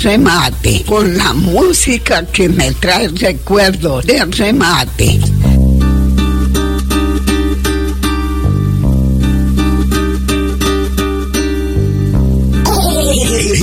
Remate 0.00 0.82
con 0.86 1.16
la 1.16 1.34
música 1.34 2.24
que 2.26 2.48
me 2.48 2.72
trae 2.72 3.08
recuerdos 3.08 4.06
de 4.06 4.24
remate. 4.24 5.20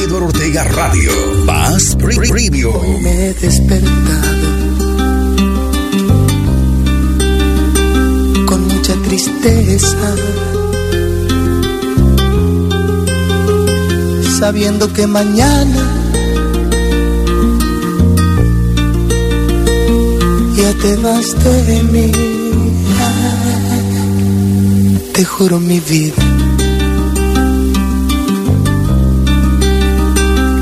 Igor 0.04 0.24
Ortega 0.24 0.64
Radio. 0.64 1.12
Más 1.46 1.96
Preview. 1.96 2.72
me 3.02 3.30
he 3.30 3.34
despertado 3.34 4.48
con 8.46 8.68
mucha 8.68 8.94
tristeza, 9.08 10.16
sabiendo 14.40 14.94
que 14.94 15.08
mañana 15.08 15.87
ya 20.68 20.74
te 20.80 20.96
vas 20.98 21.28
de 21.70 21.84
mí. 21.94 22.12
Te 25.14 25.24
juro 25.24 25.60
mi 25.60 25.80
vida. 25.80 26.24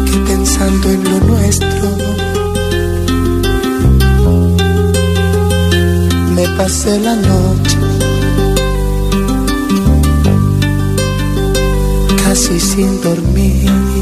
que 0.07 0.17
Pensando 0.29 0.85
en 0.95 1.03
lo 1.11 1.19
nuestro, 1.31 1.87
me 6.35 6.45
pasé 6.57 6.99
la 6.99 7.15
noche 7.15 7.77
casi 12.23 12.59
sin 12.59 13.01
dormir. 13.01 13.94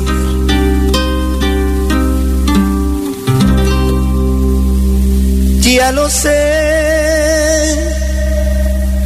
Ya 5.76 5.92
lo 5.92 6.08
sé, 6.08 6.30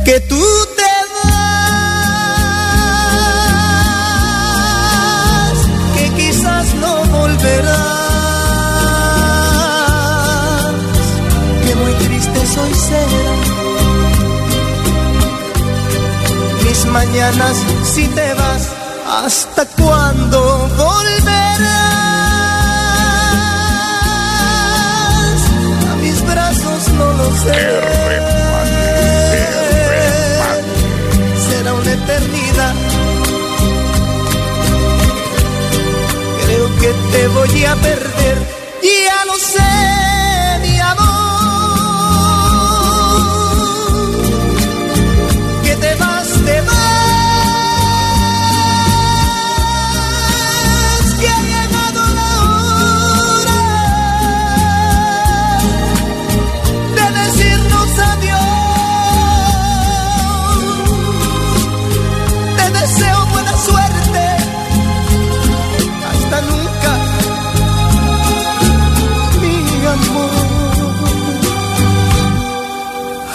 que 0.04 0.20
tú 0.20 0.44
te 0.76 0.94
vas, 1.14 1.48
que 5.96 6.06
quizás 6.22 6.66
no 6.76 6.94
volverás, 7.06 7.74
que 11.66 11.72
muy 11.76 11.94
triste 12.04 12.40
soy 12.54 12.74
será. 12.74 13.36
Mis 16.66 16.86
mañanas 16.88 17.58
si 17.94 18.08
te 18.10 18.34
vas, 18.34 18.64
¿hasta 19.24 19.66
cuándo 19.68 20.47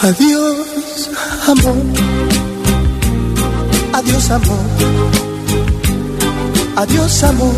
Adiós, 0.03 1.11
amor. 1.47 1.77
Adiós, 3.93 4.31
amor. 4.33 4.59
Adiós, 6.77 7.23
amor. 7.23 7.55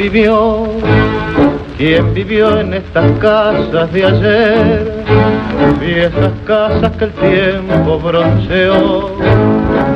Vivió? 0.00 0.64
¿Quién 1.76 2.14
vivió 2.14 2.58
en 2.58 2.72
estas 2.72 3.10
casas 3.18 3.92
de 3.92 4.04
ayer? 4.06 5.04
Viejas 5.78 6.32
casas 6.46 6.90
que 6.96 7.04
el 7.04 7.12
tiempo 7.12 7.98
bronceó, 7.98 9.10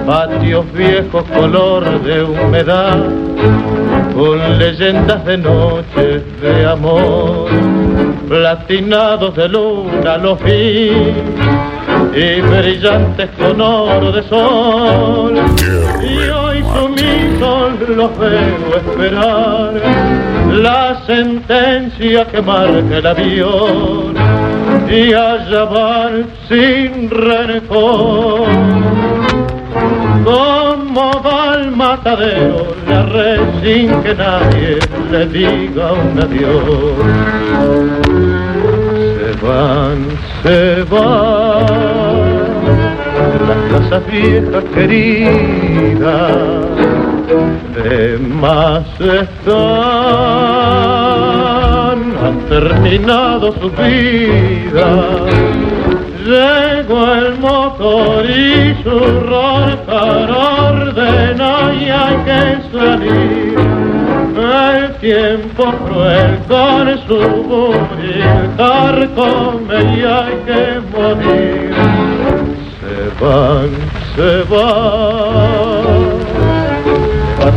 patios 0.06 0.70
viejos 0.74 1.24
color 1.34 2.02
de 2.02 2.22
humedad, 2.22 2.98
con 4.14 4.58
leyendas 4.58 5.24
de 5.24 5.38
noches 5.38 6.22
de 6.42 6.66
amor, 6.66 7.48
platinados 8.28 9.34
de 9.34 9.48
luna 9.48 10.18
los 10.18 10.38
vi 10.42 10.90
y 12.14 12.40
brillantes 12.42 13.30
con 13.38 13.58
oro 13.58 14.12
de 14.12 14.22
sol. 14.24 15.34
Los 17.96 18.18
veo 18.18 18.76
esperar 18.76 19.72
la 20.50 21.00
sentencia 21.06 22.24
que 22.26 22.42
marca 22.42 22.98
el 22.98 23.06
avión 23.06 24.14
y 24.90 25.12
allá 25.12 25.64
van 25.64 26.26
sin 26.48 27.08
rencor. 27.08 28.48
Como 30.24 31.22
va 31.22 31.52
al 31.52 31.70
matadero 31.70 32.74
la 32.88 33.06
red 33.06 33.40
sin 33.62 34.02
que 34.02 34.14
nadie 34.14 34.78
le 35.12 35.26
diga 35.26 35.92
un 35.92 36.18
adiós. 36.18 36.94
Se 39.16 39.46
van, 39.46 39.98
se 40.42 40.82
van 40.90 42.44
las 43.46 43.58
casas 43.70 44.02
viejas 44.06 44.64
queridas, 44.74 46.26
de 47.26 48.18
más 48.18 48.84
están, 49.00 49.54
han 52.22 52.38
terminado 52.48 53.52
su 53.60 53.70
vida. 53.70 54.88
Llegó 56.24 57.12
el 57.12 57.38
motor 57.38 58.24
y 58.24 58.74
su 58.82 58.98
rocar 59.28 60.30
ordena 60.30 61.74
y 61.74 61.90
hay 61.90 62.16
que 62.24 62.42
salir. 62.72 63.58
El 64.36 64.94
tiempo 64.96 65.64
cruel 65.86 66.38
con 66.48 66.98
su 67.06 67.18
buril 67.44 68.24
y 69.82 70.02
hay 70.02 70.34
que 70.46 70.80
morir. 70.92 71.74
Se 72.80 72.96
van, 73.22 73.70
se 74.16 74.32
van, 74.52 75.73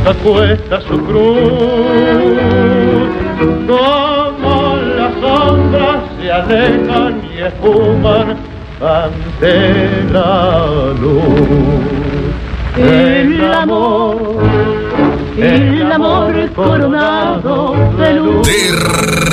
hasta 0.07 0.23
cuesta 0.23 0.81
su 0.81 0.97
cruz, 1.03 1.39
como 3.67 4.77
las 4.97 5.13
sombras 5.19 5.99
se 6.19 6.31
alejan 6.31 7.21
y 7.35 7.41
esfuman 7.41 8.37
ante 8.79 10.03
la 10.11 10.93
luz. 10.99 11.23
El 12.77 13.53
amor, 13.53 14.37
el 15.37 15.91
amor 15.91 16.51
coronado 16.55 17.75
de 17.97 18.13
luz. 18.13 18.47
De 18.47 18.71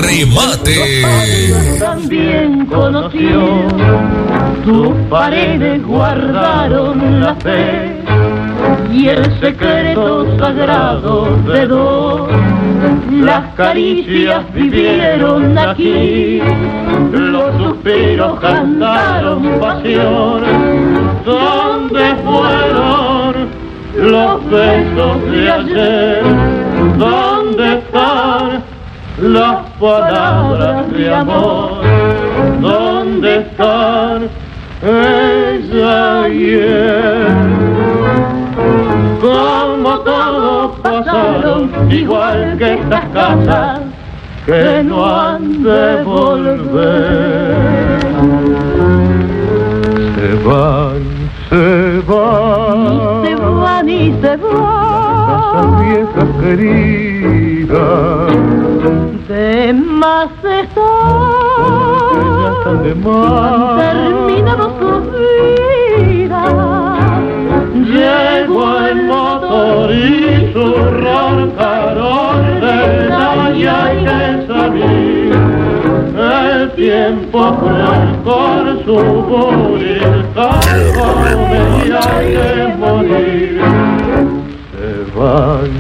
remate. 0.03 1.79
También 1.79 2.67
conoció, 2.67 3.69
sus 4.65 4.91
paredes 5.09 5.85
guardaron 5.87 7.21
la 7.21 7.35
fe 7.37 8.04
y 8.95 9.09
el 9.09 9.25
secreto 9.41 10.39
sagrado 10.39 11.37
de 11.49 11.67
dos. 11.67 12.29
Las 13.11 13.55
caricias 13.55 14.45
vivieron 14.55 15.59
aquí, 15.59 16.41
los 17.13 17.57
suspiros 17.57 18.39
cantaron 18.41 19.43
pasión. 19.61 20.43
¿Dónde 21.25 22.15
fueron 22.25 23.49
los 23.97 24.51
besos 24.51 25.31
de 25.31 25.51
ayer? 25.51 26.23
¿Dónde 26.97 27.79
están 27.79 28.63
las 29.19 29.71
palabras 29.81 30.93
de 30.93 31.15
amor? 31.15 31.83
¿Dónde 32.61 33.39
están 33.39 34.29
ella 34.83 36.29
y 36.29 36.51
él? 36.55 38.34
Como 39.25 40.01
todos 40.01 40.79
pasaron, 40.81 41.71
igual 41.91 42.57
que 42.59 42.75
estas 42.75 43.05
casas 43.07 43.81
que 44.45 44.83
no 44.85 45.03
han 45.07 45.63
de 45.63 46.03
volver. 46.05 48.01
Se 50.15 50.35
van, 50.47 51.03
se 51.49 52.03
van. 52.07 53.25
Se 53.25 53.35
van 53.35 53.89
y 53.89 54.13
se 54.21 54.37
van. 54.37 55.69
viejas 55.81 56.31
queridas, 56.43 57.79
De 59.29 59.73
más 59.73 60.29
ya 60.43 60.61
están. 60.61 60.85
están 62.59 62.83
de 62.83 62.91
Han 62.91 63.01
más. 63.01 63.77
terminado 63.81 64.65
sus 64.79 65.03
vidas. 65.13 65.84
Llegó 67.75 68.79
el 68.87 69.03
motor 69.07 69.91
y 69.93 70.53
su 70.53 70.75
roncar 70.75 71.99
ordena 71.99 73.51
y 73.53 73.67
hay 73.67 74.05
que 74.05 74.47
salir. 74.47 75.35
El 76.17 76.71
tiempo 76.77 77.57
con 78.25 78.85
su 78.85 78.95
y 81.85 81.91
hay 81.91 82.27
que 82.37 82.75
morir. 82.79 83.61
Se 84.71 85.19
van, 85.19 85.71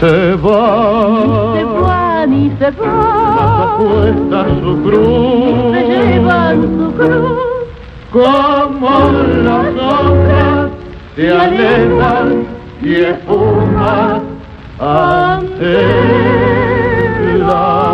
se 0.00 0.06
Se 0.08 0.36
van, 0.36 1.82
van 1.82 2.32
y 2.32 2.50
se 2.58 2.70
van. 2.70 3.76
cuesta 3.76 4.46
su 4.62 4.72
Se 4.74 4.82
cruz. 4.82 5.72
llevan 5.76 6.62
su 6.62 6.92
cruz. 6.94 7.38
Como 8.10 8.90
las 9.44 9.74
hojas 9.76 10.61
te 11.16 11.30
alejan 11.30 12.46
y 12.82 12.94
esfumas 12.94 14.22
ante 14.78 15.72
la 17.38 17.92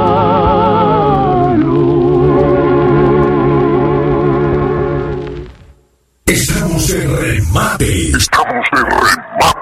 Estamos 6.27 6.91
en 6.91 7.17
remate. 7.17 8.11
Estamos 8.11 8.67
en 8.73 8.85
remate. 8.85 9.58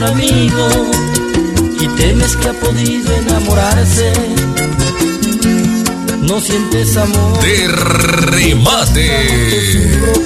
Mejor 0.00 0.04
amigo 0.04 0.68
y 1.80 1.88
temes 2.00 2.36
que 2.36 2.48
ha 2.48 2.52
podido 2.52 3.14
enamorarse. 3.14 4.12
No 6.22 6.40
sientes 6.40 6.96
amor. 6.96 7.40
De 7.40 7.68
remate. 7.68 9.08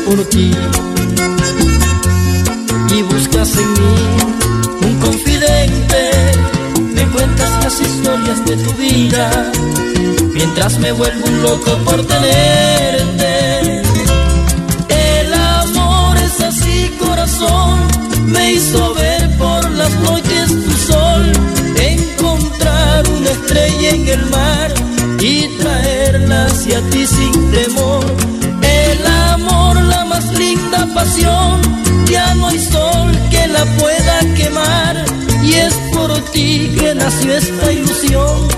Por 0.07 0.25
ti 0.27 0.51
y 2.91 3.03
buscas 3.03 3.57
en 3.57 3.73
mí 3.73 3.97
un 4.83 4.99
confidente. 5.01 6.11
Me 6.95 7.05
cuentas 7.09 7.51
las 7.65 7.81
historias 7.81 8.45
de 8.45 8.57
tu 8.57 8.73
vida 8.75 9.53
mientras 10.33 10.79
me 10.79 10.93
vuelvo 10.93 11.27
un 11.27 11.43
loco 11.43 11.79
por 11.85 12.05
tenerte. 12.07 13.83
El 14.89 15.35
amor 15.35 16.17
es 16.19 16.41
así, 16.41 16.91
corazón, 16.99 17.81
me 18.27 18.53
hizo 18.53 18.84
una 23.25 23.33
estrella 23.33 23.91
en 23.91 24.09
el 24.09 24.27
mar 24.27 24.75
y 25.19 25.49
traerla 25.59 26.47
hacia 26.47 26.81
ti 26.91 27.07
sin 27.07 27.33
temor. 27.53 28.05
El 28.63 29.07
amor, 29.33 29.81
la 29.83 30.05
más 30.05 30.27
linda 30.39 30.87
pasión, 30.93 31.63
ya 32.11 32.35
no 32.35 32.49
hay 32.49 32.59
sol 32.59 33.11
que 33.31 33.47
la 33.47 33.65
pueda 33.79 34.21
quemar. 34.37 35.05
Y 35.43 35.55
es 35.55 35.75
por 35.95 36.13
ti 36.33 36.71
que 36.79 36.95
nació 36.95 37.37
esta 37.37 37.73
ilusión, 37.73 38.49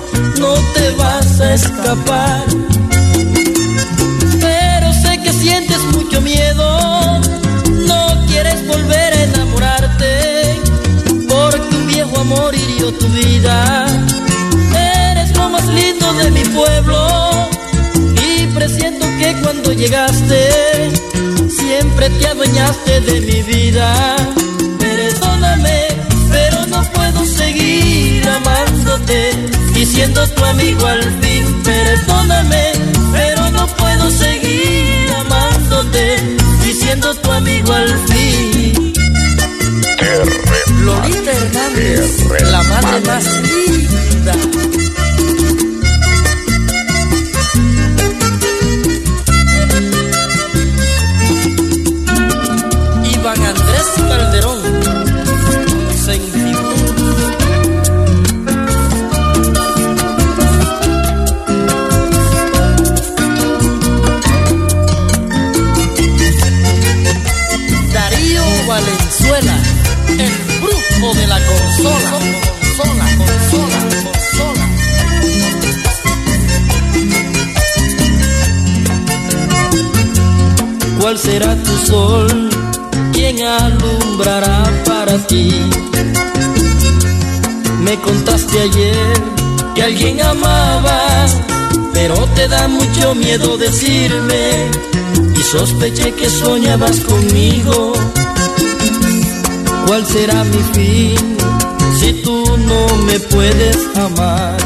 no 0.41 0.55
te 0.75 0.91
vas 0.99 1.41
a 1.41 1.55
escapar. 1.55 2.45
Pero 4.41 4.93
sé 4.93 5.21
que 5.23 5.33
sientes 5.33 5.81
mucho 5.93 6.21
miedo, 6.23 7.21
no 7.87 8.27
quieres 8.27 8.67
volver 8.67 9.12
a 9.14 9.23
enamorarte, 9.23 10.61
porque 11.29 11.77
un 11.77 11.87
viejo 11.87 12.21
amor 12.21 12.53
hirió 12.55 12.93
tu 12.95 13.07
vida. 13.09 13.87
De 16.17 16.31
mi 16.31 16.45
pueblo 16.45 17.49
y 18.23 18.47
presiento 18.49 19.07
que 19.19 19.35
cuando 19.43 19.73
llegaste 19.73 20.91
siempre 21.49 22.11
te 22.11 22.27
adueñaste 22.27 23.01
de 23.03 23.21
mi 23.21 23.43
vida. 23.43 24.17
Perdóname, 24.79 25.89
pero 26.31 26.67
no 26.67 26.83
puedo 26.93 27.25
seguir 27.27 28.27
amándote 28.29 29.33
y 29.75 29.85
siendo 29.85 30.27
tu 30.29 30.45
amigo 30.45 30.87
al 30.87 31.03
fin. 31.21 31.62
Perdóname, 31.62 32.73
pero 33.12 33.51
no 33.51 33.67
puedo 33.67 34.11
seguir 34.11 35.12
amándote 35.19 36.17
y 36.67 36.73
siendo 36.73 37.14
tu 37.14 37.33
amigo 37.33 37.73
al 37.73 37.99
fin. 38.09 38.93
Lolita 40.83 41.33
Hernández, 41.33 42.51
la 42.51 42.62
madre 42.62 43.01
más 43.07 43.25
linda. 43.43 44.86
Consola, 71.77 72.11
consola, 72.61 73.07
consola, 73.18 73.79
consola. 74.05 74.66
¿Cuál 81.01 81.18
será 81.18 81.55
tu 81.62 81.77
sol? 81.87 82.51
¿Quién 83.12 83.43
alumbrará 83.43 84.64
para 84.87 85.18
ti? 85.27 85.51
Me 87.83 87.99
contaste 88.01 88.61
ayer 88.61 89.22
que 89.74 89.83
alguien 89.83 90.22
amaba, 90.22 91.27
pero 91.93 92.14
te 92.35 92.49
da 92.49 92.68
mucho 92.68 93.14
miedo 93.14 93.59
decirme 93.59 94.70
y 95.35 95.43
sospeché 95.43 96.12
que 96.14 96.31
soñabas 96.31 97.01
conmigo. 97.01 97.93
¿Cuál 99.87 100.05
será 100.07 100.43
mi 100.43 100.62
fin 100.74 101.37
no 102.67 102.97
me 103.07 103.19
puedes 103.21 103.77
amar? 103.97 104.57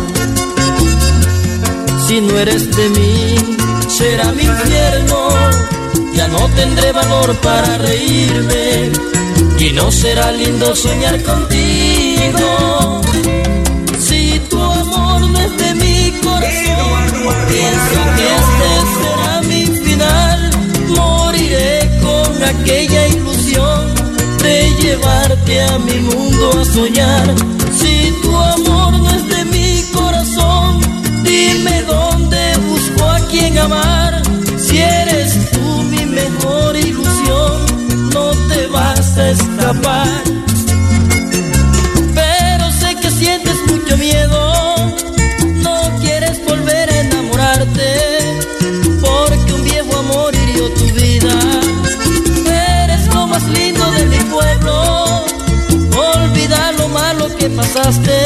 Si 2.07 2.20
no 2.20 2.38
eres 2.38 2.74
de 2.76 2.88
mí, 2.90 3.36
será 3.88 4.32
mi 4.32 4.42
infierno. 4.42 5.28
Ya 6.14 6.26
no 6.28 6.48
tendré 6.57 6.92
valor 6.92 7.34
para 7.36 7.78
reírme 7.78 8.90
y 9.59 9.72
no 9.72 9.90
será 9.92 10.32
lindo 10.32 10.74
soñar 10.74 11.22
contigo. 11.22 13.01
Si 13.98 14.40
tu 14.48 14.61
amor 14.61 15.20
no 15.20 15.40
es 15.40 15.57
de 15.57 15.74
mi 15.74 16.11
corazón, 16.22 17.03
pienso 17.48 18.01
que 18.16 18.26
este 18.40 18.70
será 18.96 19.42
mi 19.42 19.66
final. 19.84 20.51
Moriré 20.88 21.90
con 22.03 22.42
aquella 22.42 23.07
ilusión 23.09 23.94
de 24.42 24.70
llevarte 24.82 25.62
a 25.62 25.78
mi 25.78 25.98
mundo 26.01 26.61
a 26.61 26.64
soñar. 26.64 27.59
Si 27.80 28.12
tu 28.22 28.36
amor 28.36 28.92
no 28.98 29.10
es 29.10 29.28
de 29.28 29.44
mi 29.46 29.82
corazón, 29.92 30.80
dime 31.24 31.82
dónde 31.82 32.56
busco 32.68 33.04
a 33.04 33.18
quien 33.30 33.58
amar. 33.58 34.22
Si 34.58 34.78
eres 34.78 35.50
tú 35.52 35.82
mi 35.92 36.04
mejor 36.04 36.76
ilusión, 36.76 37.54
no 38.14 38.30
te 38.48 38.66
vas 38.68 39.16
a 39.18 39.30
escapar. 39.30 40.22
Que 57.41 57.49
pasaste, 57.49 58.18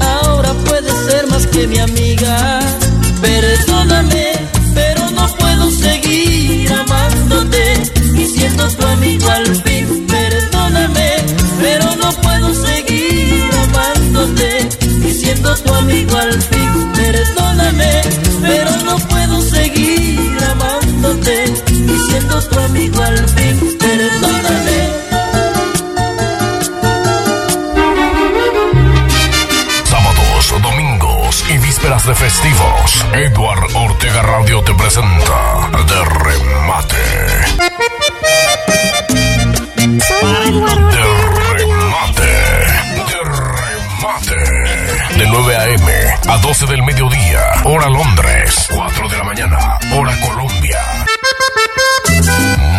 ahora 0.00 0.54
puedes 0.64 0.94
ser 1.08 1.26
más 1.26 1.46
que 1.46 1.66
mi 1.66 1.78
amiga. 1.78 2.60
Perdóname, 3.20 4.32
pero 4.74 5.10
no 5.10 5.26
puedo 5.36 5.70
seguir 5.70 6.72
amándote 6.72 7.62
y 8.14 8.24
siendo 8.26 8.66
tu 8.70 8.86
amigo 8.86 9.28
al 9.28 9.46
fin. 9.62 10.06
Perdóname, 10.06 11.08
pero 11.60 11.84
no 11.96 12.10
puedo 12.22 12.54
seguir 12.54 13.44
amándote 13.64 14.68
y 15.06 15.12
siendo 15.12 15.54
tu 15.56 15.74
amigo 15.74 16.16
al 16.16 16.32
fin. 16.42 16.92
Perdóname, 16.94 18.02
pero 18.40 18.70
no 18.86 18.96
puedo 19.10 19.42
seguir 19.42 20.38
amándote 20.50 21.44
y 21.68 22.10
siendo 22.10 22.40
tu 22.40 22.58
amigo 22.58 23.02
al 23.02 23.28
fin. 23.28 23.67
Festivos, 32.14 33.04
Edward 33.12 33.74
Ortega 33.74 34.22
Radio 34.22 34.62
te 34.62 34.72
presenta 34.74 35.68
De 35.86 36.04
Remate. 36.04 36.96
De 39.76 41.04
Remate. 41.56 42.32
De 43.08 43.18
Remate. 43.24 44.42
De 45.18 45.26
9 45.26 45.56
a.m. 45.56 45.92
a 46.28 46.38
12 46.38 46.66
del 46.66 46.82
mediodía, 46.82 47.40
hora 47.64 47.88
Londres. 47.88 48.68
4 48.70 49.08
de 49.08 49.18
la 49.18 49.24
mañana, 49.24 49.78
hora 49.92 50.18
Colombia. 50.20 50.78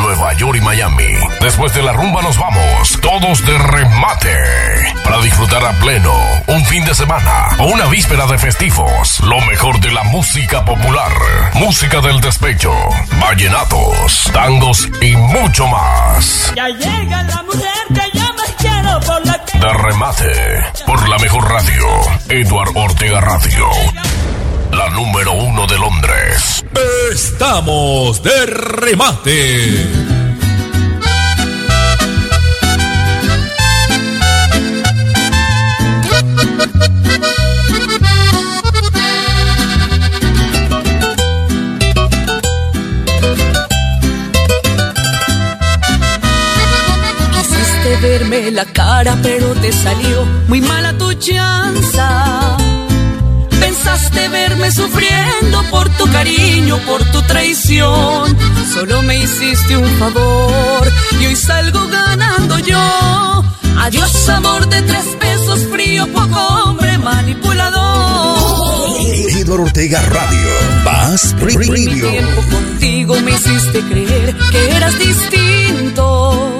Nueva 0.01 0.33
York 0.33 0.57
y 0.57 0.61
Miami. 0.61 1.13
Después 1.41 1.73
de 1.73 1.83
la 1.83 1.93
rumba 1.93 2.21
nos 2.21 2.37
vamos, 2.37 2.99
todos 3.01 3.45
de 3.45 3.57
remate. 3.57 4.88
Para 5.09 5.23
disfrutar 5.23 5.65
a 5.65 5.71
pleno 5.79 6.13
un 6.45 6.63
fin 6.65 6.85
de 6.85 6.93
semana 6.93 7.47
o 7.57 7.65
una 7.65 7.87
víspera 7.87 8.27
de 8.27 8.37
festivos. 8.37 9.19
Lo 9.21 9.41
mejor 9.41 9.79
de 9.79 9.91
la 9.91 10.03
música 10.03 10.63
popular, 10.63 11.11
música 11.55 11.99
del 11.99 12.21
despecho, 12.21 12.71
vallenatos, 13.19 14.29
tangos 14.31 14.87
y 15.01 15.15
mucho 15.15 15.65
más. 15.65 16.53
Ya 16.55 16.67
llega 16.67 17.23
la 17.23 17.41
mujer 17.41 17.71
que 17.87 18.19
yo 18.19 18.33
más 18.35 18.53
quiero 18.59 18.99
por 18.99 19.25
la 19.25 19.45
que... 19.45 19.57
De 19.57 19.73
remate, 19.73 20.83
por 20.85 21.09
la 21.09 21.17
mejor 21.17 21.49
radio, 21.49 21.87
Edward 22.29 22.71
Ortega 22.75 23.19
Radio. 23.19 23.67
La 24.71 24.89
número 24.89 25.33
uno 25.33 25.65
de 25.65 25.79
Londres. 25.79 26.63
Estamos 27.11 28.21
de 28.21 28.45
remate. 28.45 30.08
La 48.51 48.65
cara, 48.65 49.17
pero 49.21 49.53
te 49.55 49.71
salió 49.71 50.25
muy 50.47 50.61
mala 50.61 50.97
tu 50.97 51.13
chanza. 51.13 52.57
Pensaste 53.59 54.27
verme 54.29 54.71
sufriendo 54.71 55.63
por 55.69 55.89
tu 55.89 56.09
cariño, 56.11 56.77
por 56.85 57.03
tu 57.11 57.21
traición. 57.23 58.35
Solo 58.73 59.01
me 59.03 59.17
hiciste 59.19 59.77
un 59.77 59.87
favor 59.99 60.91
y 61.19 61.25
hoy 61.27 61.35
salgo 61.35 61.87
ganando 61.89 62.57
yo. 62.59 63.43
Adiós, 63.81 64.29
amor 64.29 64.67
de 64.67 64.81
tres 64.81 65.05
pesos, 65.19 65.59
frío, 65.71 66.07
poco 66.07 66.39
hombre, 66.39 66.97
manipulador. 66.97 68.39
Edward 69.37 69.61
Ortega 69.61 70.01
Radio. 70.01 70.49
Bass 70.83 71.33
Mi 71.35 71.53
Preview. 71.53 72.09
tiempo 72.09 72.41
contigo 72.51 73.19
me 73.21 73.31
hiciste 73.31 73.81
creer 73.81 74.35
que 74.51 74.71
eras 74.71 74.97
distinto. 74.99 76.59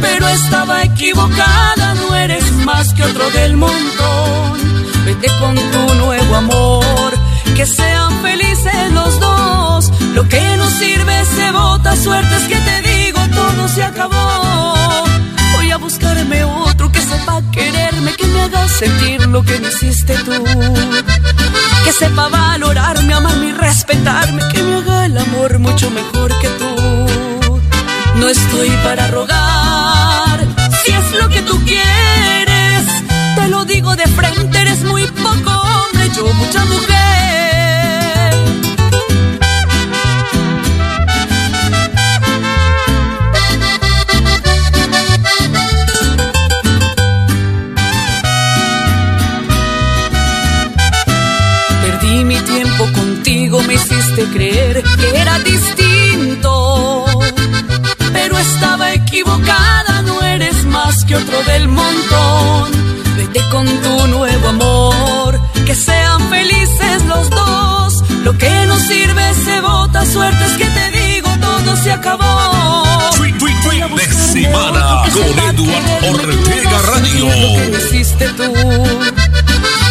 Pero 0.00 0.28
estaba 0.28 0.82
equivocada, 0.82 1.94
no 1.94 2.14
eres 2.14 2.50
más 2.64 2.92
que 2.94 3.02
otro 3.04 3.30
del 3.30 3.56
montón. 3.56 4.60
Vete 5.04 5.28
con 5.40 5.54
tu 5.54 5.94
nuevo 5.94 6.36
amor, 6.36 7.12
que 7.56 7.66
sean 7.66 8.22
felices 8.22 8.92
los 8.92 9.18
dos. 9.20 9.90
Lo 10.14 10.28
que 10.28 10.56
no 10.56 10.68
sirve 10.70 11.24
se 11.24 11.50
bota, 11.52 11.96
suerte 11.96 12.34
es 12.36 12.48
que 12.48 12.56
te 12.56 12.82
digo, 12.90 13.20
todo 13.34 13.68
se 13.68 13.82
acabó. 13.82 15.04
Voy 15.54 15.70
a 15.70 15.76
buscarme 15.76 16.44
otro 16.44 16.90
que 16.90 17.00
sepa 17.00 17.42
quererme, 17.52 18.12
que 18.14 18.26
me 18.26 18.40
haga 18.42 18.68
sentir 18.68 19.26
lo 19.26 19.42
que 19.42 19.58
me 19.60 19.68
hiciste 19.68 20.14
tú. 20.24 20.32
Que 21.84 21.92
sepa 21.92 22.28
valorarme, 22.28 23.14
amarme 23.14 23.46
y 23.48 23.52
respetarme, 23.52 24.42
que 24.52 24.62
me 24.62 24.76
haga 24.76 25.06
el 25.06 25.18
amor 25.18 25.58
mucho 25.58 25.90
mejor 25.90 26.38
que 26.40 26.48
tú. 26.48 26.79
No 28.20 28.28
estoy 28.28 28.68
para 28.84 29.06
rogar, 29.08 30.46
si 30.84 30.92
es 30.92 31.12
lo 31.18 31.28
que 31.30 31.40
tú 31.40 31.58
quieres, 31.64 32.84
te 33.34 33.48
lo 33.48 33.64
digo 33.64 33.96
de 33.96 34.06
frente, 34.08 34.58
eres 34.60 34.82
muy 34.82 35.06
poco 35.06 35.50
hombre, 35.50 36.10
yo 36.14 36.30
mucha 36.34 36.64
mujer. 36.66 36.90
Perdí 51.82 52.24
mi 52.24 52.36
tiempo 52.36 52.84
contigo, 52.92 53.62
me 53.62 53.74
hiciste 53.74 54.24
creer 54.34 54.82
que 54.82 55.16
era 55.16 55.38
distinto. 55.38 55.79
Estaba 58.52 58.92
equivocada, 58.92 60.02
no 60.02 60.20
eres 60.22 60.64
más 60.64 61.04
que 61.04 61.16
otro 61.16 61.42
del 61.44 61.68
montón. 61.68 62.70
Vete 63.16 63.40
con 63.50 63.66
tu 63.66 64.06
nuevo 64.08 64.48
amor, 64.48 65.40
que 65.66 65.74
sean 65.74 66.20
felices 66.28 67.04
los 67.06 67.30
dos. 67.30 68.02
Lo 68.24 68.36
que 68.36 68.66
no 68.66 68.76
sirve 68.76 69.34
se 69.44 69.60
bota, 69.60 70.04
suerte 70.04 70.44
es 70.44 70.56
que 70.60 70.66
te 70.66 70.90
digo, 70.98 71.30
todo 71.40 71.76
se 71.76 71.92
acabó. 71.92 73.00
De 73.96 74.06
semana 74.06 75.02
con 75.12 75.38
Edward 75.48 76.14
Ortega 76.14 76.78
Radio. 76.92 77.26
que 77.28 77.78
hiciste 77.78 78.28
tú. 78.30 78.52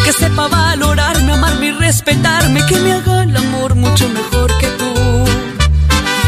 Que 0.06 0.14
sepa 0.14 0.48
valorarme, 0.48 1.34
amarme 1.34 1.66
y 1.68 1.72
respetarme, 1.72 2.66
que 2.66 2.76
me 2.78 2.94
haga 2.94 3.24
el 3.24 3.36
amor 3.36 3.76
mucho 3.76 4.08
mejor 4.10 4.50
que 4.60 4.68
tú. 4.80 4.94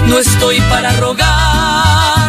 No 0.07 0.19
estoy 0.19 0.59
para 0.69 0.91
rogar, 0.97 2.20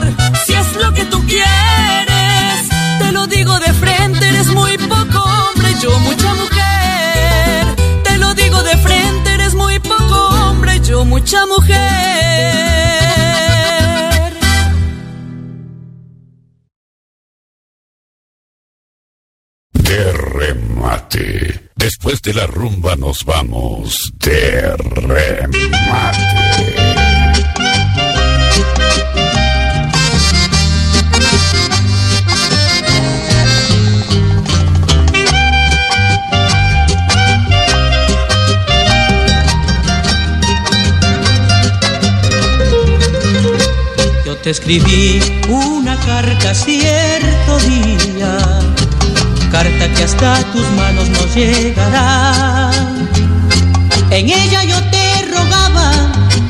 te 2.98 3.12
lo 3.12 3.26
digo 3.26 3.58
de 3.58 3.72
frente, 3.74 4.28
eres 4.28 4.46
muy 4.48 4.76
poco 4.78 5.18
hombre, 5.22 5.68
yo 5.80 5.98
mucha 6.00 6.34
mujer. 6.34 7.76
Te 8.04 8.18
lo 8.18 8.34
digo 8.34 8.62
de 8.62 8.76
frente, 8.78 9.34
eres 9.34 9.54
muy 9.54 9.78
poco 9.78 10.16
hombre, 10.28 10.80
yo 10.80 11.04
mucha 11.04 11.44
mujer. 11.46 11.82
De 19.72 20.12
remate. 20.12 21.70
Después 21.76 22.22
de 22.22 22.34
la 22.34 22.46
rumba 22.46 22.96
nos 22.96 23.24
vamos. 23.24 24.12
De 24.18 24.76
remate. 24.76 25.52
Te 44.42 44.50
escribí 44.50 45.20
una 45.48 45.96
carta 46.00 46.52
cierto 46.52 47.58
día, 47.60 48.38
carta 49.52 49.88
que 49.94 50.02
hasta 50.02 50.42
tus 50.52 50.68
manos 50.70 51.08
no 51.10 51.24
llegará. 51.32 52.70
En 54.10 54.28
ella 54.28 54.64
yo 54.64 54.78
te 54.90 55.26
rogaba, 55.30 55.92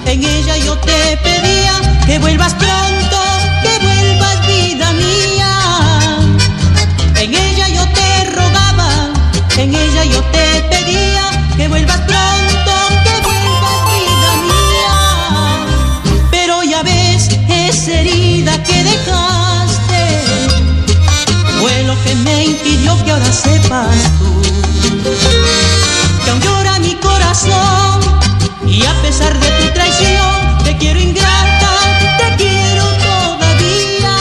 en 0.06 0.24
ella 0.24 0.56
yo 0.56 0.78
te 0.78 1.18
pedía 1.18 2.00
que 2.06 2.18
vuelvas 2.18 2.54
pronto, 2.54 3.18
que 3.62 3.78
vuelvas 3.84 4.46
vida 4.46 4.92
mía. 4.92 6.18
En 7.16 7.34
ella 7.34 7.68
yo 7.68 7.84
te 7.92 8.30
rogaba, 8.30 9.10
en 9.58 9.74
ella 9.74 10.04
yo 10.04 10.22
te 10.32 10.62
pedía 10.70 11.24
que 11.58 11.68
vuelvas 11.68 12.00
pronto, 12.00 12.41
esa 17.82 18.00
herida 18.00 18.62
que 18.62 18.84
dejaste. 18.84 20.02
Fue 21.60 21.82
lo 21.82 22.00
que 22.04 22.14
me 22.14 22.44
impidió 22.44 22.96
que 23.04 23.10
ahora 23.10 23.32
sepas 23.32 23.96
tú 24.18 24.42
que 26.24 26.30
aún 26.30 26.40
llora 26.40 26.78
mi 26.78 26.94
corazón. 26.94 28.00
Y 28.66 28.84
a 28.84 28.94
pesar 29.02 29.36
de 29.38 29.48
tu 29.58 29.72
traición 29.74 30.64
te 30.64 30.76
quiero 30.76 31.00
ingrata, 31.00 31.72
te 32.18 32.36
quiero 32.44 32.84
todavía. 33.08 34.16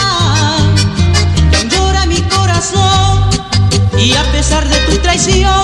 Que 1.50 1.56
aún 1.56 1.68
llora 1.70 2.06
mi 2.06 2.20
corazón. 2.22 3.30
Y 3.96 4.14
a 4.14 4.24
pesar 4.32 4.68
de 4.68 4.76
tu 4.86 4.96
traición 4.98 5.62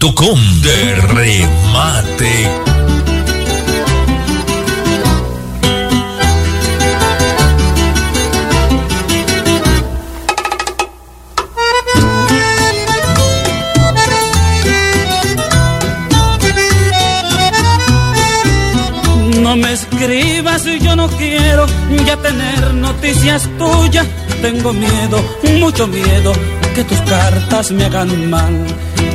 Radio.com. 0.00 0.38
De 0.62 0.94
remate. 0.94 2.50
No 19.42 19.56
me 19.56 19.72
escribas 19.72 20.66
y 20.66 20.78
yo 20.80 20.94
no 20.94 21.08
quiero 21.08 21.66
ya 22.06 22.16
tener 22.18 22.74
noticias 22.74 23.48
tuyas. 23.58 24.06
Tengo 24.42 24.72
miedo, 24.72 25.18
mucho 25.58 25.86
miedo, 25.86 26.32
que 26.74 26.84
tus 26.84 27.00
cartas 27.02 27.70
me 27.72 27.84
hagan 27.84 28.30
mal. 28.30 28.66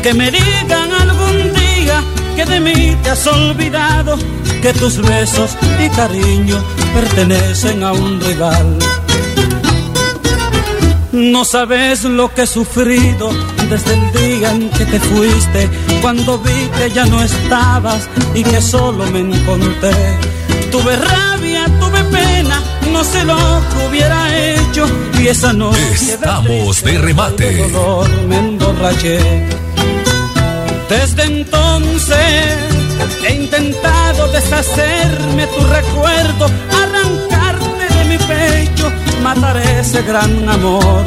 Que 0.02 0.14
me 0.14 0.30
digan 0.30 0.92
algún 0.92 1.54
día 1.54 2.04
que 2.36 2.46
de 2.46 2.60
mí 2.60 2.96
te 3.04 3.10
has 3.10 3.26
olvidado. 3.28 4.18
Que 4.62 4.74
tus 4.74 4.98
besos 4.98 5.58
y 5.84 5.90
cariño 5.90 6.64
pertenecen 6.94 7.84
a 7.84 7.92
un 7.92 8.20
rival. 8.22 8.78
No 11.14 11.46
sabes 11.46 12.06
lo 12.06 12.34
que 12.34 12.42
he 12.42 12.48
sufrido 12.48 13.30
desde 13.70 13.94
el 13.94 14.12
día 14.14 14.52
en 14.52 14.70
que 14.72 14.84
te 14.86 15.00
fuiste, 15.00 15.70
cuando 16.02 16.40
vi 16.40 16.70
que 16.76 16.90
ya 16.90 17.06
no 17.06 17.22
estabas 17.22 18.10
y 18.34 18.44
que 18.44 18.60
solo 18.60 19.06
me 19.12 19.20
encontré. 19.20 20.18
Tuve 20.72 20.96
rabia, 20.96 21.66
tuve 21.80 22.04
pena, 22.06 22.63
no 22.94 23.04
sé 23.04 23.26
lo 23.26 23.36
hubiera 23.90 24.20
hecho 24.38 24.86
y 25.20 25.28
esa 25.28 25.52
noche 25.54 25.80
Estamos 25.94 26.84
de 26.84 26.98
remate. 27.00 27.46
de 27.52 27.70
dolor 27.70 28.10
me 28.28 28.38
emborraché. 28.38 29.20
Desde 30.90 31.24
entonces 31.24 32.18
he 33.28 33.34
intentado 33.36 34.28
deshacerme 34.32 35.48
tu 35.48 35.62
recuerdo, 35.66 36.46
arrancarte 36.84 37.94
de 37.96 38.04
mi 38.06 38.18
pecho, 38.18 38.92
matar 39.24 39.58
ese 39.58 40.02
gran 40.04 40.48
amor. 40.48 41.04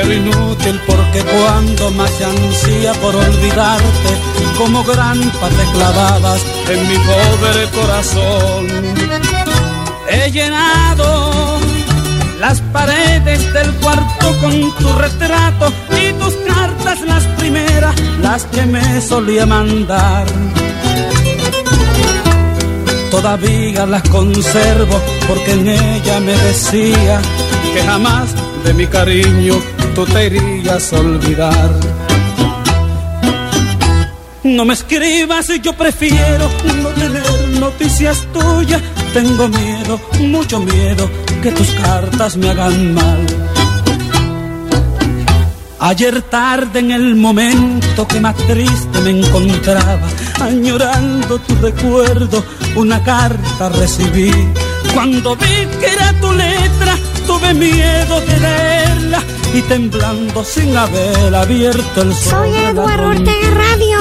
Pero 0.00 0.12
inútil 0.12 0.80
porque 0.86 1.24
cuando 1.24 1.90
más 1.90 2.12
ansía 2.22 2.92
por 3.02 3.16
olvidarte, 3.16 4.10
como 4.56 4.84
grampa 4.84 5.48
te 5.48 5.64
clavabas 5.72 6.40
en 6.70 6.88
mi 6.88 6.94
pobre 6.98 7.66
corazón. 7.74 8.66
He 10.08 10.30
llenado 10.30 11.58
las 12.38 12.60
paredes 12.72 13.52
del 13.52 13.72
cuarto 13.82 14.36
con 14.40 14.76
tu 14.76 14.92
retrato 14.92 15.72
y 15.90 16.12
tus 16.12 16.34
cartas 16.46 17.00
las 17.00 17.24
primeras, 17.40 18.00
las 18.22 18.44
que 18.44 18.66
me 18.66 19.00
solía 19.00 19.46
mandar. 19.46 20.26
Todavía 23.10 23.84
las 23.84 24.08
conservo 24.10 25.00
porque 25.26 25.54
en 25.54 25.66
ella 25.66 26.20
me 26.20 26.36
decía 26.36 27.20
que 27.74 27.82
jamás 27.82 28.28
de 28.64 28.74
mi 28.74 28.86
cariño 28.86 29.54
tú 29.98 30.06
te 30.06 30.26
irías 30.26 30.92
a 30.92 31.00
olvidar. 31.00 31.70
No 34.44 34.64
me 34.64 34.74
escribas 34.74 35.50
y 35.50 35.60
yo 35.60 35.72
prefiero 35.72 36.48
no 36.82 36.88
tener 36.90 37.48
noticias 37.58 38.24
tuyas. 38.32 38.80
Tengo 39.12 39.48
miedo, 39.48 40.00
mucho 40.20 40.60
miedo, 40.60 41.10
que 41.42 41.50
tus 41.50 41.70
cartas 41.82 42.36
me 42.36 42.48
hagan 42.48 42.94
mal. 42.94 43.26
Ayer 45.80 46.22
tarde 46.22 46.78
en 46.78 46.92
el 46.92 47.16
momento 47.16 48.06
que 48.06 48.20
más 48.20 48.36
triste 48.36 49.00
me 49.00 49.10
encontraba, 49.10 50.08
añorando 50.40 51.40
tu 51.40 51.54
recuerdo, 51.56 52.44
una 52.76 53.02
carta 53.02 53.68
recibí. 53.70 54.30
Cuando 54.94 55.34
vi 55.34 55.56
que 55.80 55.86
era 55.92 56.12
tu 56.20 56.32
letra, 56.32 56.94
tuve 57.28 57.52
miedo 57.52 58.20
de 58.22 58.40
leerla 58.40 59.22
y 59.52 59.60
temblando 59.62 60.42
sin 60.42 60.74
haber 60.74 61.34
abierto 61.34 62.02
el 62.02 62.14
sol. 62.14 62.30
Soy 62.30 62.56
Eduardo 62.56 63.08
Ortega 63.08 63.50
Radio. 63.50 63.98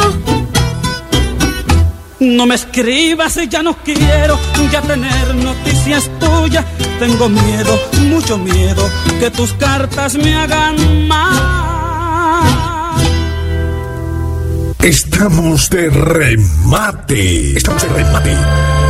No 2.20 2.46
me 2.46 2.56
escribas 2.56 3.38
y 3.38 3.48
ya 3.50 3.62
no 3.62 3.76
quiero 3.84 4.40
ya 4.72 4.82
tener 4.82 5.36
noticias 5.36 6.10
tuyas. 6.20 6.66
Tengo 7.00 7.28
miedo, 7.30 7.80
mucho 8.10 8.38
miedo, 8.38 8.90
que 9.20 9.30
tus 9.30 9.54
cartas 9.54 10.16
me 10.16 10.34
hagan 10.34 11.08
mal. 11.08 12.98
Estamos 14.82 15.70
de 15.70 15.90
remate. 15.90 17.58
Estamos 17.58 17.84
de 17.84 17.90
remate. 17.90 18.87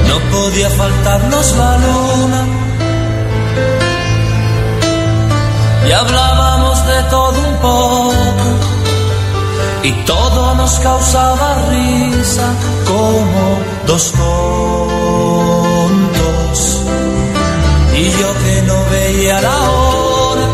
No 0.08 0.16
podía 0.30 0.70
faltarnos 0.70 1.56
la 1.56 1.78
luna. 1.78 2.46
Y 5.88 5.92
hablábamos 5.92 6.86
de 6.86 7.02
todo 7.11 7.38
un 7.48 7.56
poco. 7.56 8.14
Y 9.82 9.92
todo 10.04 10.54
nos 10.54 10.78
causaba 10.78 11.54
risa 11.70 12.46
como 12.86 13.58
dos 13.86 14.12
tontos. 14.12 15.40
Y 17.95 18.05
yo 18.20 18.28
que 18.43 18.62
no 18.62 18.84
veía 18.91 19.41
la 19.41 19.59
hora 19.70 20.49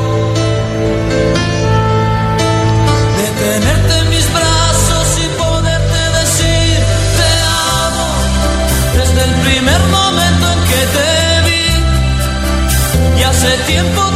de 3.18 3.26
tenerte 3.44 3.98
en 3.98 4.08
mis 4.10 4.32
brazos 4.32 5.18
y 5.18 5.26
poderte 5.38 6.00
decir 6.20 6.78
te 7.18 7.30
amo 7.84 8.08
desde 8.98 9.20
el 9.28 9.34
primer 9.46 9.80
momento 9.98 10.44
en 10.54 10.60
que 10.70 10.82
te 10.96 11.10
vi. 11.46 13.20
Y 13.20 13.22
hace 13.22 13.50
tiempo 13.66 14.00
te 14.02 14.15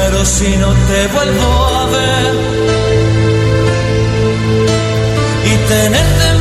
si 0.25 0.55
no 0.57 0.71
te 0.87 1.07
vuelvo 1.07 1.67
a 1.67 1.85
ver. 1.87 2.33
Y 5.45 5.57
tenerte 5.67 6.40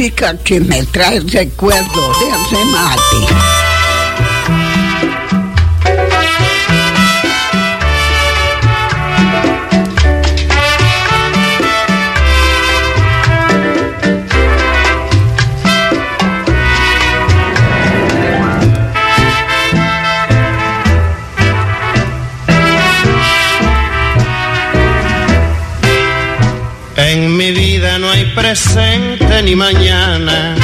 música 0.00 0.34
que 0.42 0.58
me 0.60 0.82
trae 0.86 1.20
recuerdos 1.20 2.20
de 2.20 2.56
remate. 2.56 3.60
En 26.96 27.36
mi 27.36 27.50
ni 29.42 29.56
mañana, 29.56 30.54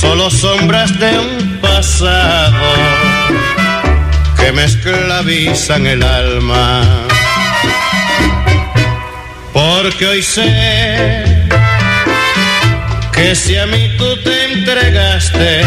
solo 0.00 0.30
sombras 0.30 0.98
de 0.98 1.18
un 1.18 1.58
pasado 1.60 2.72
que 4.38 4.52
me 4.52 4.64
esclavizan 4.64 5.86
el 5.86 6.02
alma. 6.02 6.82
Porque 9.52 10.06
hoy 10.06 10.22
sé 10.22 11.24
que 13.12 13.34
si 13.34 13.56
a 13.56 13.66
mí 13.66 13.90
tú 13.98 14.16
te 14.22 14.52
entregaste 14.52 15.62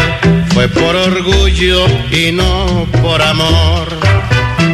fue 0.54 0.68
por 0.68 0.96
orgullo 0.96 1.86
y 2.12 2.32
no 2.32 2.88
por 3.04 3.22
amor. 3.22 3.88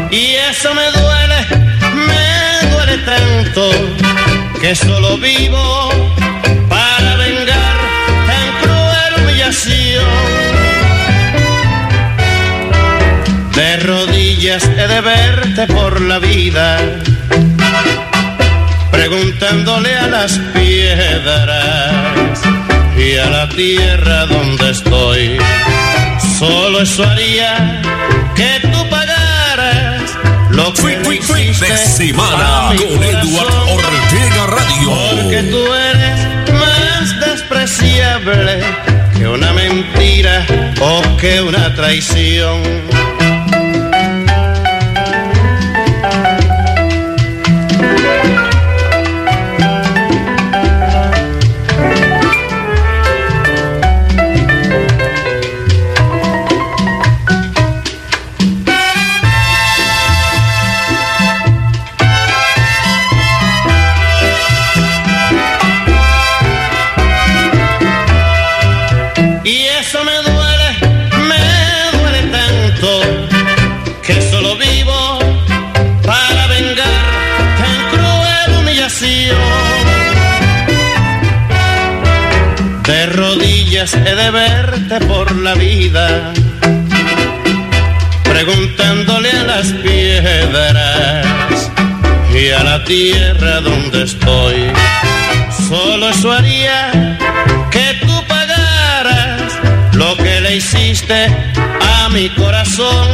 Y 0.10 0.36
eso 0.50 0.74
me 0.74 0.90
duele, 0.92 1.40
me 2.08 2.70
duele 2.70 2.98
tanto 3.00 3.72
que 4.62 4.74
solo 4.74 5.18
vivo 5.18 6.15
rodillas 14.56 14.64
he 14.64 14.88
de 14.88 15.02
verte 15.02 15.68
por 15.68 16.02
la 16.02 16.20
vida, 16.20 16.78
preguntándole 18.92 19.96
a 19.96 20.08
las 20.08 20.38
piedras 20.54 21.92
y 22.98 23.18
a 23.18 23.30
la 23.30 23.50
tierra 23.50 24.26
donde 24.26 24.70
estoy. 24.72 25.38
Solo 26.40 26.82
eso 26.82 27.04
haría 27.04 27.82
que 28.36 28.68
tú 28.68 28.90
pagaras 28.90 30.18
lo 30.52 30.74
que 30.74 30.98
de 30.98 31.78
semana 31.78 32.70
mi 32.72 32.78
con 32.78 33.04
Eduard. 33.04 33.54
Ortega 33.72 34.48
Radio. 34.48 34.92
Porque 35.22 35.44
tú 35.44 35.74
eres 35.74 36.54
más 36.54 37.20
despreciable 37.20 38.60
que 39.18 39.28
una 39.28 39.52
mentira 39.54 40.46
o 40.80 41.02
que 41.18 41.42
una 41.42 41.74
traición. 41.76 43.15
He 83.94 84.16
de 84.16 84.32
verte 84.32 85.00
por 85.02 85.36
la 85.36 85.54
vida, 85.54 86.34
preguntándole 88.24 89.30
a 89.30 89.44
las 89.44 89.68
piedras 89.68 91.72
y 92.34 92.50
a 92.50 92.64
la 92.64 92.84
tierra 92.84 93.62
donde 93.62 94.04
estoy. 94.04 94.72
Solo 95.70 96.10
eso 96.10 96.32
haría 96.32 97.18
que 97.70 98.06
tú 98.06 98.24
pagaras 98.28 99.54
lo 99.94 100.18
que 100.18 100.42
le 100.42 100.56
hiciste 100.56 101.28
a 101.82 102.10
mi 102.10 102.30
corazón, 102.30 103.08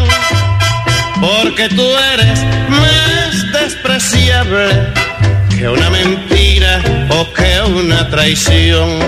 porque 1.19 1.67
tú 1.69 1.85
eres 2.13 2.39
más 2.69 3.61
despreciable 3.61 4.67
que 5.49 5.67
una 5.67 5.89
mentira 5.89 6.81
o 7.09 7.31
que 7.33 7.61
una 7.61 8.09
traición, 8.09 8.99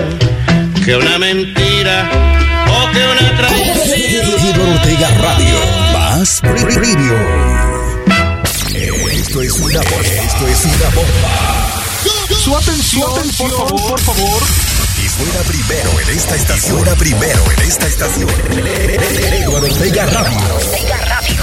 que 0.84 0.96
una 0.96 1.18
mentira 1.18 2.10
o 2.68 2.90
que 2.92 3.06
una 3.06 3.36
traición. 3.36 3.94
Eduardo 3.94 4.72
Ortega 4.74 5.08
Radio. 5.18 5.58
Más 5.94 6.40
Radio. 6.42 7.14
Esto 9.10 9.42
es 9.42 9.52
una 9.52 9.80
bomba. 9.80 10.04
Esto 10.04 10.48
es 10.48 10.64
una 10.66 10.88
bomba. 10.94 11.72
Su 12.38 12.54
atención, 12.56 13.10
por 13.38 13.50
favor, 13.50 13.80
por 13.88 14.00
favor. 14.00 14.42
Y 15.02 15.08
fuera 15.08 15.40
primero 15.44 16.00
en 16.00 16.10
esta 16.18 16.36
estación. 16.36 16.76
Fuera 16.76 16.94
primero 16.96 17.42
en 17.56 17.62
esta 17.66 17.86
estación. 17.86 18.28
Eduardo 19.32 19.66
Ortega 19.66 20.04
Radio. 20.06 20.38
Dame 20.88 21.38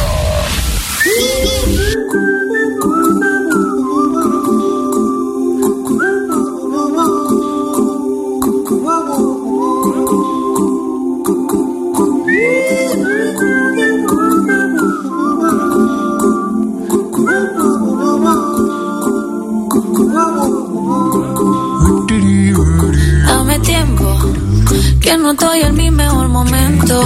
que 25.02 25.18
no 25.18 25.32
estoy 25.32 25.61
en 25.61 25.76
mi 25.76 25.91
mejor 25.91 26.30
momento. 26.30 27.02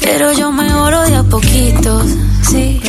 Pero 0.00 0.32
yo 0.32 0.52
mejoro 0.52 1.00
de 1.02 1.16
a 1.16 1.22
poquitos, 1.22 2.06
sí. 2.42 2.80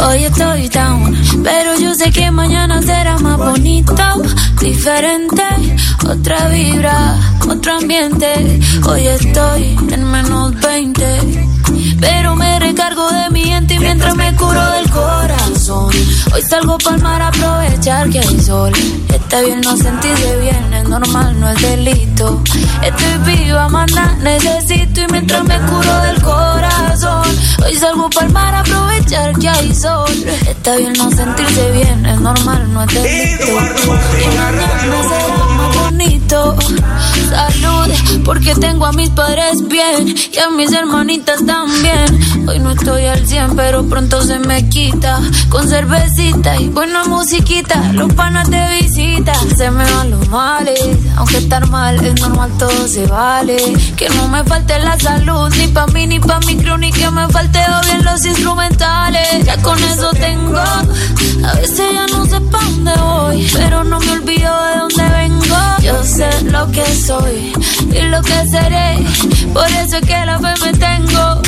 Hoy 0.00 0.24
estoy 0.24 0.68
down, 0.68 1.16
pero 1.44 1.78
yo 1.78 1.94
sé 1.94 2.10
que 2.10 2.30
mañana 2.30 2.80
será 2.80 3.18
más 3.18 3.36
bonito, 3.36 3.94
diferente, 4.60 5.42
otra 6.08 6.48
vibra, 6.48 7.16
otro 7.48 7.74
ambiente. 7.74 8.60
Hoy 8.88 9.06
estoy 9.06 9.76
en 9.90 10.10
menos 10.10 10.58
20, 10.60 11.48
pero 12.00 12.34
me 12.36 12.58
recargo 12.58 13.10
de 13.10 13.30
mi 13.30 13.42
gente 13.44 13.78
mientras 13.78 14.16
me 14.16 14.34
curo 14.36 14.70
del 14.72 14.90
corazón. 14.90 15.90
Hoy 16.32 16.42
salgo 16.48 16.78
pa'l 16.78 17.02
mar 17.02 17.20
a 17.20 17.28
aprovechar 17.28 18.08
que 18.08 18.20
hay 18.20 18.40
sol. 18.40 18.72
Está 19.30 19.42
bien 19.42 19.60
no 19.60 19.76
sentirse 19.76 20.36
bien, 20.40 20.74
es 20.74 20.88
normal, 20.88 21.38
no 21.38 21.48
es 21.50 21.62
delito. 21.62 22.42
Estoy 22.82 23.36
viva, 23.36 23.68
manda, 23.68 24.16
necesito 24.20 25.02
y 25.02 25.06
mientras 25.12 25.44
me 25.44 25.56
curo 25.60 26.00
del 26.00 26.20
corazón. 26.20 27.28
Hoy 27.64 27.76
salgo 27.76 28.10
pa'l 28.10 28.28
mar 28.32 28.52
a 28.56 28.58
aprovechar 28.58 29.32
que 29.38 29.48
hay 29.48 29.72
sol. 29.72 30.10
Está 30.48 30.74
bien 30.74 30.94
no 30.94 31.12
sentirse 31.12 31.70
bien, 31.70 32.06
es 32.06 32.20
normal, 32.20 32.72
no 32.72 32.82
es 32.82 32.92
delito. 32.92 33.46
Y 33.46 34.26
mañana 34.26 34.66
será 35.08 35.46
más 35.46 35.76
bonito. 35.76 36.56
Salud, 37.30 37.94
porque 38.24 38.56
tengo 38.56 38.86
a 38.86 38.92
mis 38.92 39.08
padres 39.10 39.66
bien 39.68 40.08
y 40.08 40.38
a 40.38 40.50
mis 40.50 40.72
hermanitas 40.72 41.46
también. 41.46 42.48
Hoy 42.48 42.58
no 42.58 42.72
estoy 42.72 43.04
al 43.04 43.24
100, 43.24 43.54
pero 43.54 43.86
pronto 43.88 44.20
se 44.22 44.40
me 44.40 44.68
quita. 44.68 45.20
Con 45.48 45.68
cervecita 45.68 46.56
y 46.60 46.68
buena 46.68 47.04
musiquita, 47.04 47.92
los 47.92 48.12
panas 48.14 48.50
te 48.50 48.60
visitan. 48.80 49.56
Se 49.56 49.70
me 49.70 49.88
van 49.92 50.10
los 50.10 50.28
males, 50.28 50.80
aunque 51.16 51.36
estar 51.38 51.68
mal 51.68 52.04
es 52.04 52.20
normal, 52.20 52.50
todo 52.58 52.88
se 52.88 53.06
vale. 53.06 53.58
Que 53.96 54.08
no 54.10 54.26
me 54.26 54.42
falte 54.42 54.80
la 54.80 54.98
salud, 54.98 55.54
ni 55.56 55.68
pa' 55.68 55.86
mí, 55.86 56.08
ni 56.08 56.18
pa' 56.18 56.40
mi 56.40 56.56
crew, 56.56 56.78
ni 56.78 56.90
que 56.90 57.08
me 57.12 57.28
falte 57.28 57.60
bien 57.86 58.04
los 58.04 58.24
instrumentales. 58.24 59.44
Ya 59.44 59.56
con 59.62 59.78
eso 59.78 60.10
tengo, 60.12 60.58
a 60.58 61.54
veces 61.54 61.92
ya 61.92 62.06
no 62.08 62.26
sé 62.26 62.40
pa' 62.40 62.64
dónde 62.64 62.92
voy, 63.00 63.48
pero 63.52 63.84
no 63.84 64.00
me 64.00 64.12
olvido 64.12 64.52
de 64.64 64.76
dónde 64.78 65.16
vengo. 65.16 65.56
Yo 65.82 66.02
sé 66.04 66.28
lo 66.44 66.70
que 66.70 66.84
soy 66.94 67.19
y 67.28 68.00
lo 68.02 68.20
que 68.22 68.48
seré, 68.48 69.04
por 69.52 69.66
eso 69.66 69.96
es 69.96 70.06
que 70.06 70.26
la 70.26 70.38
fe 70.38 70.54
me 70.64 70.72
tengo. 70.78 71.42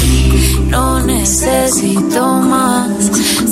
No 0.69 1.01
necesito 1.01 2.35
más, 2.35 2.89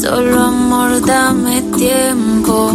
solo 0.01 0.41
amor, 0.41 1.05
dame 1.05 1.63
tiempo. 1.77 2.73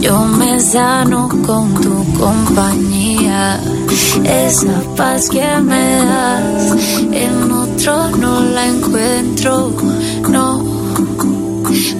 Yo 0.00 0.24
me 0.24 0.60
sano 0.60 1.28
con 1.46 1.74
tu 1.80 2.04
compañía. 2.14 3.60
Esa 4.24 4.80
paz 4.96 5.28
que 5.28 5.46
me 5.60 5.96
das, 5.96 6.74
en 7.12 7.52
otro 7.52 8.10
no 8.16 8.40
la 8.40 8.66
encuentro, 8.66 9.72
no. 10.28 11.47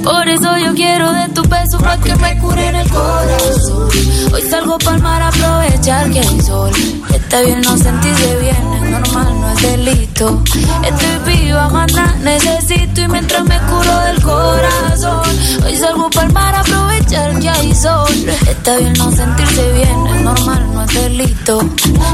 Por 0.03 0.29
eso 0.29 0.57
yo 0.59 0.75
quiero 0.75 1.13
de 1.13 1.29
tu 1.29 1.43
peso 1.43 1.79
para 1.79 1.99
que 1.99 2.15
me 2.17 2.39
cure 2.39 2.69
en 2.69 2.77
el 2.77 2.89
corazón. 2.89 3.89
Hoy 4.33 4.43
salgo 4.43 4.79
pa'l 4.79 5.01
mar 5.03 5.23
a 5.23 5.29
aprovechar 5.29 6.11
que 6.11 6.21
hay 6.21 6.41
sol. 6.41 6.71
Está 7.13 7.41
bien 7.43 7.61
no 7.61 7.77
sentirse 7.77 8.37
bien, 8.37 8.57
es 8.75 8.91
normal, 8.91 9.41
no 9.41 9.53
es 9.53 9.63
delito. 9.63 10.43
Estoy 10.85 11.35
viva, 11.35 11.69
maná, 11.69 12.17
necesito 12.23 13.03
y 13.03 13.09
mientras 13.09 13.45
me 13.45 13.59
curo 13.61 13.99
del 14.01 14.23
corazón. 14.23 15.23
Hoy 15.65 15.77
salgo 15.77 16.09
pa'l 16.11 16.33
mar 16.33 16.55
a 16.55 16.61
aprovechar 16.61 17.39
que 17.39 17.51
hay 17.51 17.75
sol. 17.75 18.09
Está 18.49 18.77
bien 18.77 18.93
no 18.95 19.11
sentirse 19.11 19.73
bien, 19.73 20.07
es 20.15 20.23
normal, 20.23 20.67
no 20.73 20.85
es 20.85 20.95
delito. 20.95 21.61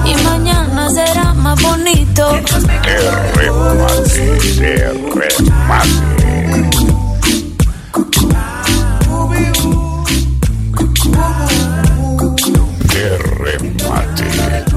Y 0.05 0.15
mañana 0.25 0.91
será 0.91 1.35
más 1.35 1.61
bonito. 1.63 2.31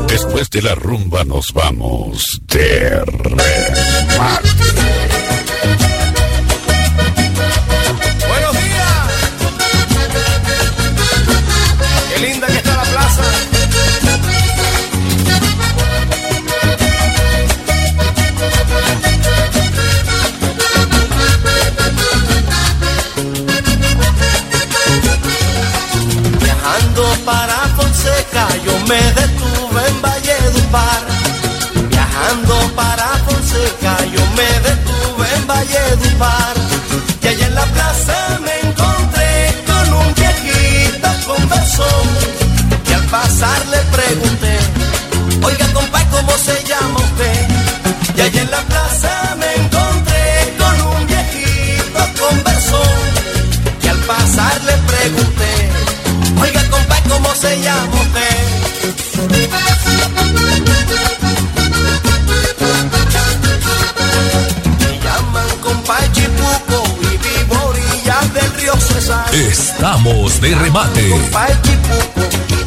Después 0.08 0.50
de 0.50 0.62
la 0.62 0.76
rumba 0.76 1.24
nos 1.24 1.54
vamos. 1.54 2.24
De 2.48 2.90
remate. 3.06 4.50
Buenos 8.28 8.54
días. 8.54 9.08
Qué 12.14 12.20
linda 12.28 12.48
que 12.48 12.56
está 12.58 12.76
la 12.76 12.84
plaza. 12.84 13.24
Viajando 26.42 27.04
para 27.26 27.56
Fonseca, 27.76 28.48
yo 28.66 28.80
me 28.88 29.27
Viajando 31.90 32.56
para 32.76 33.08
Fonseca, 33.26 33.98
yo 34.14 34.20
me 34.36 34.50
detuve 34.68 35.26
en 35.36 35.48
Valledupar. 35.48 36.56
Y 37.22 37.28
allá 37.28 37.48
en 37.48 37.56
la 37.56 37.66
plaza 37.68 38.40
me 38.42 38.68
encontré 38.68 39.56
con 39.66 39.94
un 39.94 40.14
viejito 40.14 41.08
conversó. 41.26 41.88
Y 42.90 42.94
al 42.94 43.04
pasar 43.06 43.66
le 43.68 43.78
pregunté, 43.96 44.58
oiga 45.42 45.68
compa, 45.74 46.04
¿cómo 46.12 46.34
se 46.38 46.62
llama 46.66 47.00
usted? 47.00 47.48
Y 48.18 48.22
allá 48.22 48.42
en 48.42 48.52
la 48.52 48.62
plaza 48.64 49.36
me 49.40 49.56
encontré 49.64 50.54
con 50.60 50.82
un 50.96 51.08
viejito 51.08 52.00
conversó. 52.20 52.84
Y 53.84 53.88
al 53.88 54.00
pasar 54.00 54.62
le 54.66 54.76
pregunté, 54.92 55.70
oiga 56.42 56.62
compa, 56.70 56.98
¿cómo 57.08 57.34
se 57.36 57.62
llama 57.62 57.96
usted? 58.02 58.48
Estamos 69.78 70.42
de 70.42 70.56
remate. 70.56 71.10
Compa 71.10 71.48
Chipuco 71.62 72.22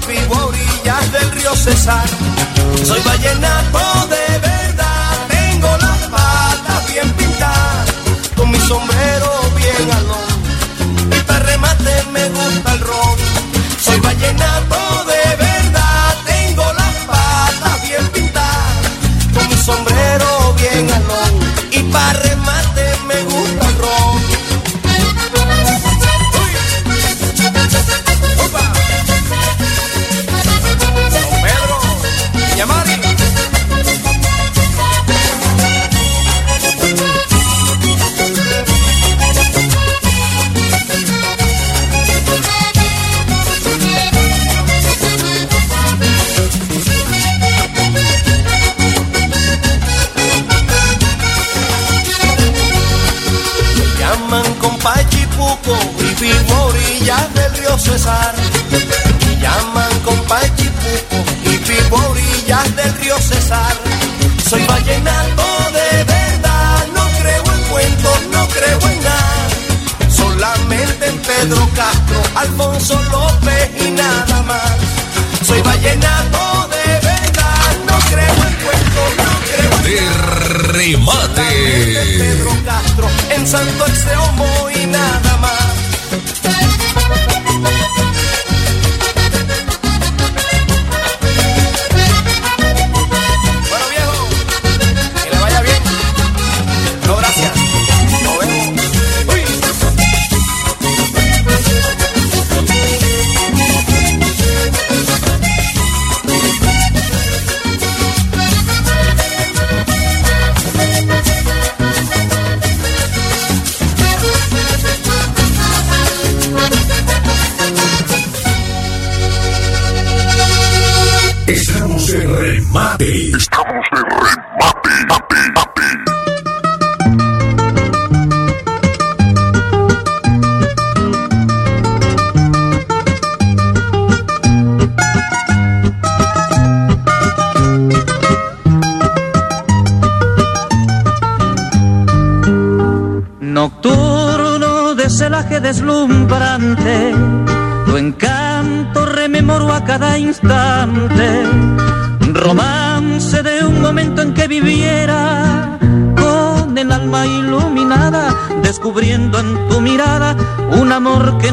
vivo 0.07 0.47
orillas 0.47 1.13
del 1.13 1.31
río 1.33 1.57
Cesar. 1.57 2.07
Soy 2.85 3.01
vallenato 3.03 4.07
de 4.09 4.39
verdad, 4.39 5.27
tengo 5.29 5.77
las 5.79 5.99
patas 6.09 6.89
bien 6.93 7.11
pintadas, 7.15 7.91
con 8.37 8.51
mi 8.51 8.59
sombrero 8.61 9.31
bien 9.57 9.91
alón. 9.91 10.20
Pedro 71.51 71.69
Castro, 71.75 72.23
Alfonso 72.37 73.03
López 73.11 73.71
y 73.85 73.91
nada 73.91 74.41
más. 74.43 74.77
Soy 75.45 75.61
vallenato 75.63 76.69
de 76.69 76.93
verdad, 77.05 77.77
no 77.89 77.99
creo 78.09 78.35
en 78.47 78.55
cuentos, 78.63 79.11
no 79.17 79.33
creo 79.51 79.73
en 79.77 79.83
De 79.83 79.99
remate. 80.69 81.43
Pedro 82.21 82.53
Castro, 82.65 83.09
en 83.31 83.49
Santo 83.49 83.85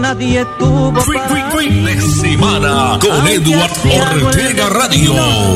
nadie 0.08 0.46
tuvo. 0.58 0.94
para 0.94 1.50
Fin 1.58 1.84
de 1.84 2.00
semana 2.02 2.98
con 3.02 3.28
Eduard 3.28 3.72
Ortega 4.26 4.70
Radio. 4.70 5.14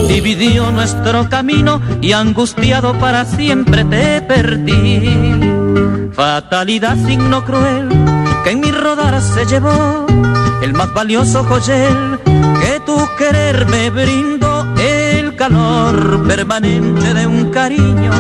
Dividió 0.10 0.72
nuestro 0.72 1.30
camino 1.30 1.82
y 2.02 2.12
angustiado 2.12 2.94
para 3.00 3.24
siempre 3.24 3.86
te 3.86 4.22
perdí. 4.22 6.12
Fatalidad, 6.12 6.98
signo 7.08 7.46
cruel 7.46 7.88
que 8.44 8.52
en 8.52 8.60
mi 8.60 8.72
rodar 8.72 9.22
se 9.22 9.46
llevó 9.46 10.06
el 10.62 10.74
más 10.74 10.94
valioso 10.94 11.46
joyel 11.46 12.20
que 12.62 12.82
tu 12.86 12.98
querer 13.18 13.66
me 13.68 13.90
brindó, 13.90 14.66
el 14.78 15.36
calor 15.38 16.28
permanente 16.28 17.14
de 17.14 17.26
un 17.26 17.52
cariño 17.52 18.12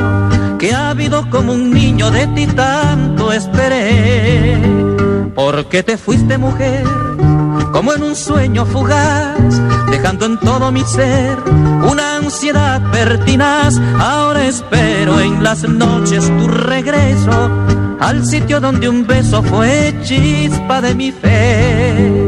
que 0.57 0.73
ha 0.73 0.91
habido 0.91 1.29
como 1.29 1.51
un 1.53 1.71
niño 1.71 2.09
de 2.09 2.27
ti 2.27 2.47
tanto 2.47 3.33
esperé. 3.33 4.80
Porque 5.35 5.83
te 5.83 5.97
fuiste 5.97 6.37
mujer, 6.37 6.83
como 7.71 7.93
en 7.93 8.03
un 8.03 8.15
sueño 8.15 8.65
fugaz, 8.65 9.37
dejando 9.89 10.25
en 10.25 10.39
todo 10.39 10.71
mi 10.71 10.83
ser 10.83 11.37
una 11.89 12.17
ansiedad 12.17 12.81
pertinaz. 12.91 13.79
Ahora 13.99 14.45
espero 14.45 15.19
en 15.19 15.43
las 15.43 15.63
noches 15.63 16.25
tu 16.37 16.47
regreso 16.47 17.49
al 17.99 18.25
sitio 18.25 18.59
donde 18.59 18.89
un 18.89 19.05
beso 19.05 19.43
fue 19.43 19.95
chispa 20.03 20.81
de 20.81 20.95
mi 20.95 21.11
fe. 21.11 22.20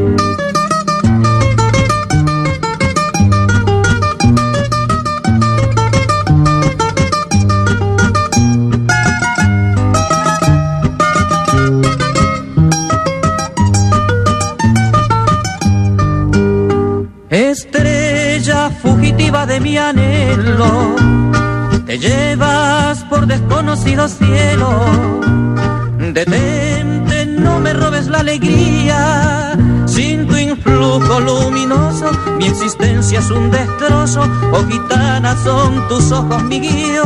Desconocido 23.73 24.07
cielo. 24.07 24.69
Detente, 26.13 27.25
no 27.25 27.59
me 27.59 27.73
robes 27.73 28.07
la 28.07 28.19
alegría. 28.19 29.57
Sin 29.85 30.27
tu 30.27 30.35
influjo 30.35 31.19
luminoso, 31.19 32.11
mi 32.37 32.47
existencia 32.47 33.19
es 33.19 33.31
un 33.31 33.49
destrozo. 33.49 34.21
Oh 34.51 34.63
gitana, 34.69 35.35
son 35.43 35.87
tus 35.87 36.11
ojos 36.11 36.43
mi 36.43 36.59
guío. 36.59 37.03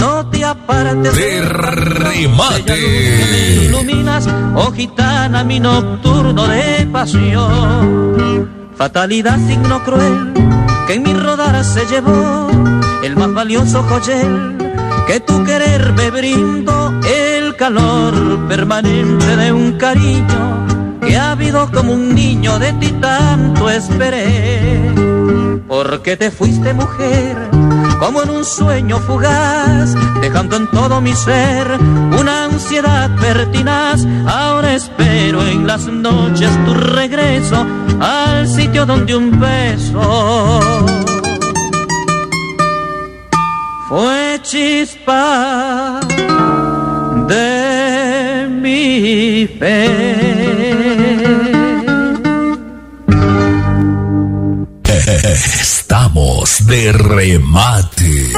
No 0.00 0.26
te 0.30 0.44
apartes 0.44 1.16
de 1.16 1.40
remate. 1.42 3.64
Iluminas, 3.64 4.28
oh 4.54 4.70
gitana, 4.72 5.42
mi 5.44 5.58
nocturno 5.58 6.46
de 6.46 6.88
pasión. 6.92 8.48
Fatalidad, 8.76 9.38
signo 9.46 9.82
cruel, 9.82 10.32
que 10.86 10.94
en 10.94 11.02
mi 11.02 11.14
rodar 11.14 11.64
se 11.64 11.86
llevó 11.86 12.48
el 13.02 13.16
más 13.16 13.32
valioso 13.32 13.82
joyel 13.84 14.55
que 15.06 15.20
tu 15.20 15.44
querer 15.44 15.92
me 15.92 16.10
brindó, 16.10 16.92
el 17.06 17.54
calor 17.56 18.48
permanente 18.48 19.36
de 19.36 19.52
un 19.52 19.72
cariño 19.72 20.66
que 21.00 21.16
ha 21.16 21.32
habido 21.32 21.70
como 21.70 21.92
un 21.92 22.14
niño 22.14 22.58
de 22.58 22.72
ti 22.74 22.90
tanto 23.00 23.70
esperé. 23.70 24.92
Porque 25.68 26.16
te 26.16 26.30
fuiste 26.30 26.72
mujer, 26.74 27.36
como 27.98 28.22
en 28.22 28.30
un 28.30 28.44
sueño 28.44 28.98
fugaz, 28.98 29.94
dejando 30.20 30.56
en 30.56 30.70
todo 30.70 31.00
mi 31.00 31.12
ser 31.12 31.78
una 32.18 32.44
ansiedad 32.44 33.10
pertinaz. 33.20 34.04
Ahora 34.26 34.74
espero 34.74 35.46
en 35.46 35.66
las 35.66 35.86
noches 35.86 36.50
tu 36.64 36.74
regreso 36.74 37.66
al 38.00 38.48
sitio 38.48 38.86
donde 38.86 39.14
un 39.14 39.38
beso 39.38 40.60
fue 43.88 44.40
chispa 44.42 46.00
de 47.28 48.48
mi 48.48 49.46
fe. 49.58 50.86
Estamos 55.22 56.66
de 56.66 56.92
remate. 56.92 58.32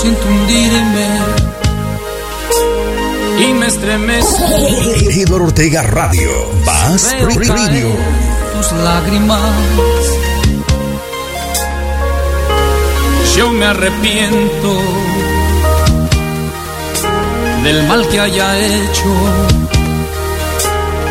Siento 0.00 0.26
hundirme 0.26 1.06
y 3.40 3.52
me 3.54 3.66
estremezco. 3.66 4.44
Eduardo 5.10 5.46
Ortega 5.46 5.82
Radio, 5.82 6.30
Veo 6.64 7.56
Radio. 7.56 7.88
tus 8.54 8.72
lágrimas. 8.72 9.40
Yo 13.36 13.50
me 13.50 13.66
arrepiento 13.66 14.80
del 17.64 17.82
mal 17.88 18.06
que 18.08 18.20
haya 18.20 18.58
hecho. 18.58 19.14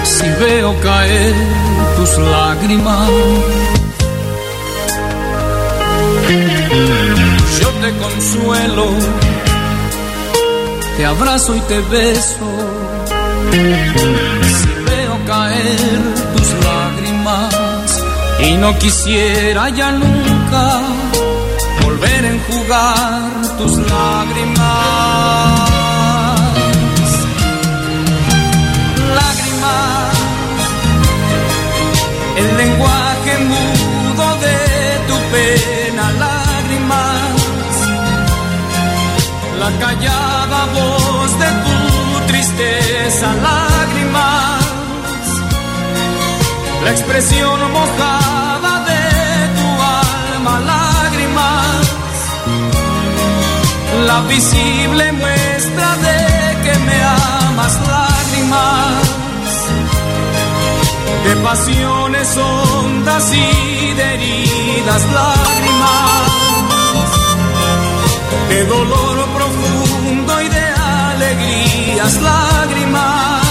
Si 0.03 0.26
veo 0.43 0.80
caer 0.81 1.34
tus 1.97 2.18
lágrimas, 2.18 3.10
yo 6.29 7.69
te 7.81 7.91
consuelo, 7.97 8.87
te 10.97 11.05
abrazo 11.05 11.55
y 11.55 11.59
te 11.61 11.79
beso. 11.81 12.49
Si 13.51 14.69
veo 14.89 15.25
caer 15.27 16.01
tus 16.35 16.49
lágrimas 16.65 17.53
y 18.39 18.57
no 18.57 18.77
quisiera 18.79 19.69
ya 19.69 19.91
nunca 19.91 20.81
volver 21.83 22.25
a 22.25 22.29
enjugar 22.29 23.57
tus 23.57 23.77
lágrimas. 23.77 25.69
Lágrimas, 29.19 30.15
el 32.37 32.57
lenguaje 32.57 33.12
la 39.64 39.72
callada 39.80 40.60
voz 40.77 41.31
de 41.41 41.49
tu 41.65 41.80
tristeza, 42.31 43.27
lágrimas, 43.48 44.64
la 46.84 46.91
expresión 46.91 47.57
mojada 47.77 48.73
de 48.90 49.06
tu 49.57 49.69
alma, 50.03 50.53
lágrimas, 50.72 51.81
la 54.10 54.19
visible 54.34 55.06
muestra 55.14 55.88
de 56.07 56.19
que 56.64 56.73
me 56.88 56.98
amas, 57.48 57.73
lágrimas, 57.94 59.03
de 61.26 61.34
pasiones 61.48 62.38
hondas 62.38 63.26
y 63.34 63.94
de 63.98 64.06
heridas, 64.14 65.02
lágrimas, 65.19 66.23
de 68.49 68.65
dolor 68.65 69.14
lágrimas, 71.91 73.41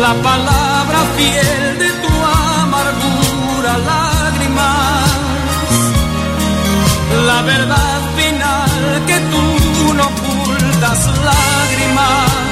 la 0.00 0.14
palabra 0.22 0.98
fiel 1.16 1.78
de 1.78 1.90
tu 2.02 2.12
amargura, 2.60 3.78
lágrimas, 3.78 5.10
la 7.26 7.42
verdad 7.42 8.00
final 8.16 9.04
que 9.06 9.18
tú 9.32 9.94
no 9.94 10.04
ocultas, 10.04 11.06
lágrimas. 11.24 12.51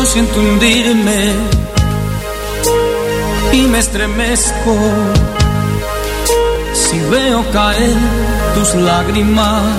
Yo 0.00 0.06
siento 0.06 0.40
hundirme 0.40 1.34
y 3.52 3.60
me 3.66 3.80
estremezco 3.80 4.74
si 6.72 6.98
veo 7.00 7.44
caer 7.52 7.98
tus 8.54 8.76
lágrimas. 8.76 9.76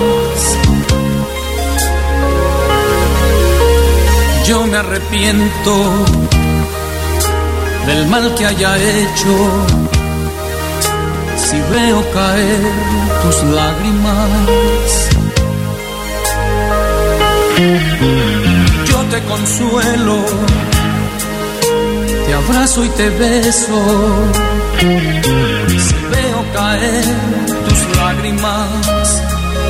Yo 4.46 4.64
me 4.68 4.76
arrepiento 4.76 5.74
del 7.86 8.06
mal 8.06 8.32
que 8.36 8.46
haya 8.46 8.76
hecho 8.78 9.34
si 11.36 11.60
veo 11.74 12.00
caer 12.12 12.60
tus 13.24 13.42
lágrimas. 13.42 15.02
Te 19.12 19.20
consuelo, 19.24 20.24
te 22.24 22.32
abrazo 22.32 22.82
y 22.82 22.88
te 22.88 23.10
beso. 23.10 23.78
Si 25.68 25.94
veo 26.14 26.40
caer 26.54 27.04
tus 27.68 27.96
lágrimas 27.98 29.22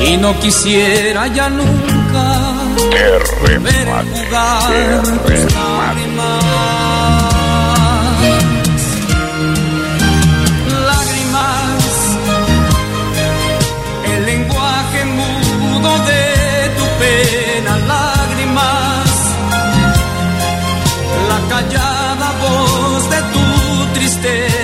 y 0.06 0.16
no 0.16 0.39
quisiera 0.39 1.27
ya 1.27 1.48
nunca 1.48 2.52
ver 2.93 3.23
jugar 3.32 4.05
tus. 4.31 5.02
Lágrimas, 5.55 6.44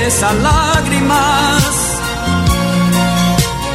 tristeza, 0.09 0.33
lágrimas, 0.33 2.01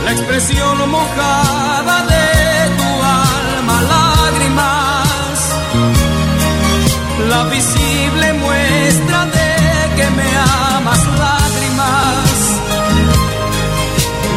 la 0.06 0.12
expresión 0.12 0.90
mojada 0.90 2.06
de 2.14 2.70
tu 2.80 2.92
alma, 3.28 3.82
lágrimas, 3.94 5.38
la 7.30 7.44
visible 7.46 8.34
muestra 8.34 9.26
de 9.26 9.96
que 9.96 10.10
me 10.18 10.30
amas, 10.76 11.02
lágrimas. 11.24 12.36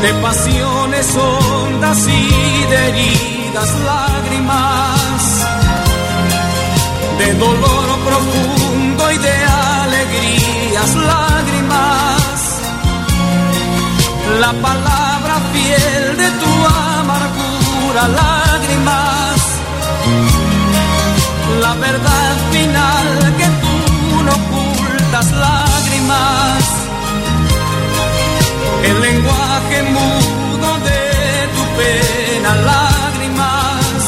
De 0.02 0.12
pasiones 0.22 1.16
hondas 1.16 1.98
y 2.06 2.64
de 2.70 2.88
heridas 2.88 3.70
lágrimas, 3.86 5.20
de 7.18 7.34
dolor 7.34 7.88
profundo 8.04 9.12
y 9.12 9.18
de 9.18 9.44
alegrías 9.44 10.94
lágrimas, 10.94 11.25
la 14.40 14.52
palabra 14.52 15.34
fiel 15.52 16.16
de 16.16 16.30
tu 16.42 16.52
amargura 16.98 18.08
lágrimas, 18.20 19.36
la 21.62 21.74
verdad 21.74 22.36
final 22.52 23.34
que 23.38 23.48
tú 23.62 24.22
no 24.26 24.32
ocultas 24.40 25.32
lágrimas. 25.32 26.62
El 28.88 29.00
lenguaje 29.00 29.82
mudo 29.96 30.70
de 30.88 31.02
tu 31.56 31.62
pena, 31.78 32.50
lágrimas, 32.72 34.02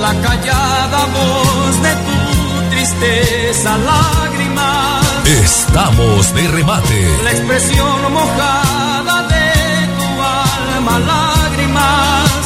la 0.00 0.12
callada 0.26 1.00
voz 1.18 1.82
de 1.86 1.92
tu 2.06 2.70
tristeza, 2.70 3.76
lágrimas, 3.78 5.03
Estamos 5.26 6.34
de 6.34 6.48
remate. 6.48 7.18
la 7.24 7.30
expresión 7.32 8.12
mojada 8.12 9.22
de 9.32 9.52
tu 9.98 10.10
alma, 10.22 10.98
lágrimas, 10.98 12.44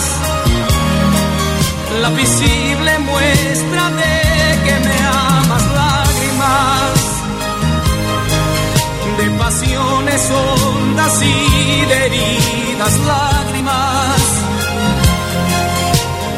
la 2.01 2.11
visible 2.11 2.99
muestra 3.01 3.91
de 3.91 4.15
que 4.65 4.75
me 4.87 4.97
amas, 5.07 5.65
lágrimas. 5.81 6.99
De 9.19 9.31
pasiones 9.43 10.31
hondas 10.31 11.23
y 11.23 11.85
de 11.87 12.07
heridas 12.07 12.95
lágrimas, 13.01 14.21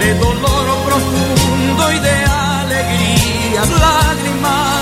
de 0.00 0.14
dolor 0.14 0.66
profundo 0.86 1.92
y 1.92 1.98
de 1.98 2.24
alegrías 2.24 3.68
lágrimas, 3.68 4.79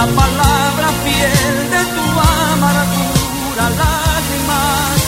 la 0.00 0.06
palabra 0.06 0.88
fiel 1.04 1.70
de 1.70 1.82
tu 1.94 2.04
amargura 2.20 3.64
lágrimas. 3.80 5.00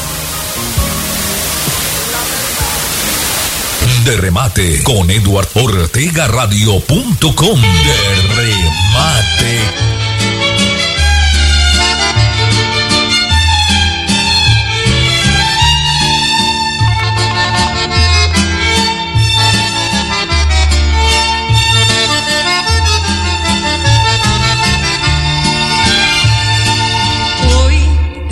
De 4.04 4.16
remate 4.16 4.82
con 4.82 5.10
Eduard 5.10 5.48
Ortega 5.54 6.26
Radio.com. 6.28 7.60
De 7.60 7.98
remate. 8.36 10.11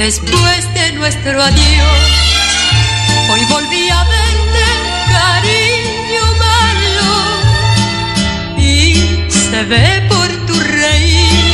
Después 0.01 0.73
de 0.73 0.93
nuestro 0.93 1.43
adiós, 1.43 2.01
hoy 3.31 3.45
volví 3.51 3.91
a 3.91 4.03
verte, 4.05 4.67
cariño 5.13 6.25
malo. 6.47 7.11
Y 8.57 8.95
se 9.29 9.63
ve 9.65 10.07
por 10.09 10.29
tu 10.47 10.59
reír 10.59 11.45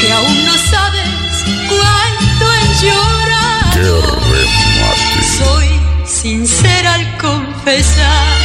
que 0.00 0.12
aún 0.12 0.46
no 0.46 0.54
sabes 0.72 1.44
cuánto 1.68 2.44
he 2.56 2.64
llorado. 2.82 4.20
Soy 5.38 5.68
sincera 6.04 6.94
al 6.94 7.18
confesar 7.18 8.37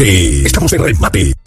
Estamos 0.00 0.70
de 0.70 0.78
remate. 0.78 1.37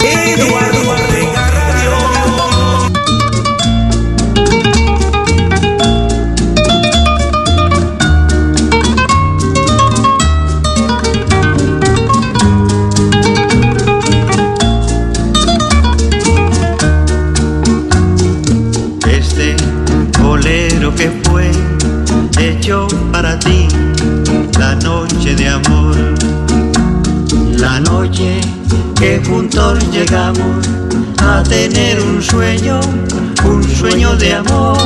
De 34.21 34.33
amor, 34.35 34.77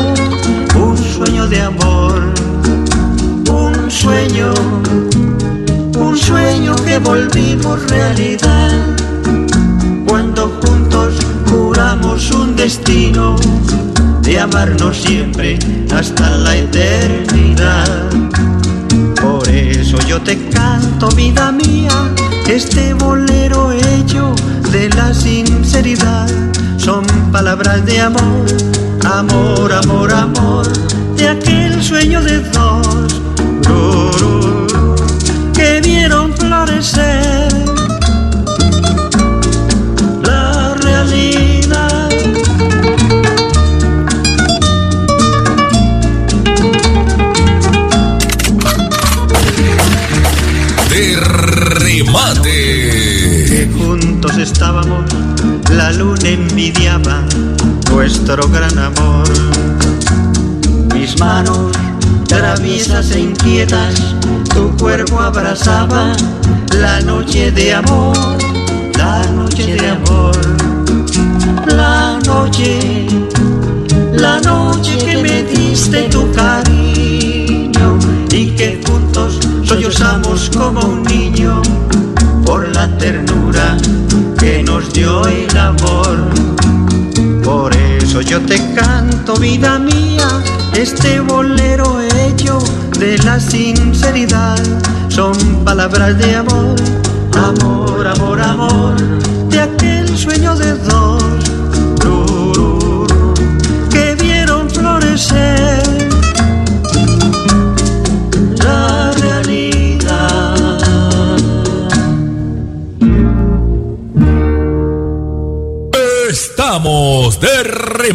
un 0.75 0.97
sueño 0.97 1.45
de 1.47 1.59
amor, 1.59 2.33
un 3.49 3.91
sueño, 3.91 4.53
un 5.99 6.17
sueño 6.17 6.73
que 6.85 6.97
volvimos 6.99 7.85
realidad 7.89 8.71
cuando 10.07 10.47
juntos 10.61 11.15
juramos 11.49 12.31
un 12.31 12.55
destino 12.55 13.35
de 14.21 14.39
amarnos 14.39 15.01
siempre 15.01 15.59
hasta 15.93 16.29
la 16.37 16.55
eternidad. 16.55 18.09
Por 19.21 19.49
eso 19.49 19.97
yo 20.07 20.21
te 20.21 20.37
canto, 20.47 21.09
vida 21.09 21.51
mía, 21.51 22.09
este 22.47 22.93
bolero 22.93 23.73
hecho 23.73 24.33
de 24.71 24.87
la 24.91 25.13
sinceridad. 25.13 26.29
Son 26.77 27.05
palabras 27.33 27.85
de 27.85 27.99
amor, 27.99 28.45
amor, 29.05 29.71
amor, 29.71 30.11
amor, 30.11 30.67
de 31.15 31.29
aquel 31.29 31.83
sueño 31.83 32.21
de 32.21 32.39
dos 32.39 33.21
que 35.53 35.81
vieron 35.81 36.33
florecer 36.33 37.47
la 40.23 40.75
realidad. 40.81 42.09
De 50.89 51.15
remate. 51.79 52.49
que 53.47 53.69
juntos 53.77 54.37
estábamos, 54.37 55.05
la 55.69 55.91
luna 55.91 56.27
envidiaba 56.27 57.04
nuestro 57.95 58.45
gran 58.49 58.77
amor. 58.77 59.23
Mis 60.93 61.17
manos 61.17 61.71
traviesas 62.27 63.11
e 63.11 63.21
inquietas, 63.21 63.95
tu 64.53 64.75
cuerpo 64.75 65.21
abrazaba 65.21 66.11
la 66.77 66.99
noche 66.99 67.51
de 67.51 67.73
amor, 67.73 68.17
la 68.97 69.23
noche 69.31 69.75
de 69.75 69.89
amor, 69.91 70.35
la 71.67 72.19
noche, 72.25 73.07
la 74.11 74.41
noche 74.41 74.97
que 74.97 75.15
me 75.17 75.43
diste 75.43 76.09
tu 76.09 76.29
cariño 76.33 77.97
y 78.29 78.47
que 78.57 78.81
juntos 78.85 79.39
sollozamos 79.63 80.49
como 80.49 80.81
un 80.81 81.03
niño 81.03 81.61
por 82.45 82.67
la 82.75 82.89
ternura 82.97 83.77
que 84.37 84.63
nos 84.63 84.91
dio 84.91 85.25
el 85.27 85.57
amor. 85.57 85.94
Yo 88.21 88.41
te 88.41 88.57
canto, 88.73 89.35
vida 89.35 89.77
mía, 89.77 90.27
este 90.73 91.19
bolero 91.19 91.99
hecho 92.01 92.59
de 92.97 93.17
la 93.19 93.39
sinceridad. 93.39 94.57
Son 95.09 95.35
palabras 95.65 96.17
de 96.17 96.35
amor, 96.35 96.75
amor, 97.35 98.07
amor, 98.07 98.41
amor, 98.41 98.95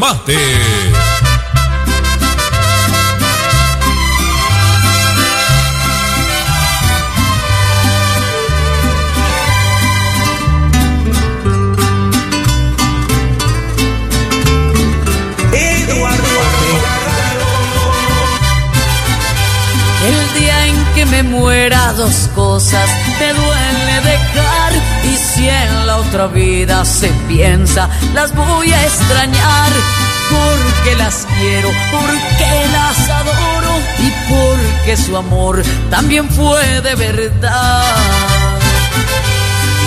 remate. 0.01 0.80
Otra 26.21 26.35
vida 26.35 26.85
se 26.85 27.09
piensa 27.29 27.89
las 28.13 28.35
voy 28.35 28.71
a 28.71 28.85
extrañar 28.85 29.73
porque 30.29 30.97
las 30.97 31.27
quiero, 31.39 31.71
porque 31.91 32.69
las 32.73 33.09
adoro 33.09 33.79
y 33.99 34.13
porque 34.29 34.97
su 34.99 35.17
amor 35.17 35.63
también 35.89 36.29
fue 36.29 36.83
de 36.83 36.95
verdad. 36.95 37.97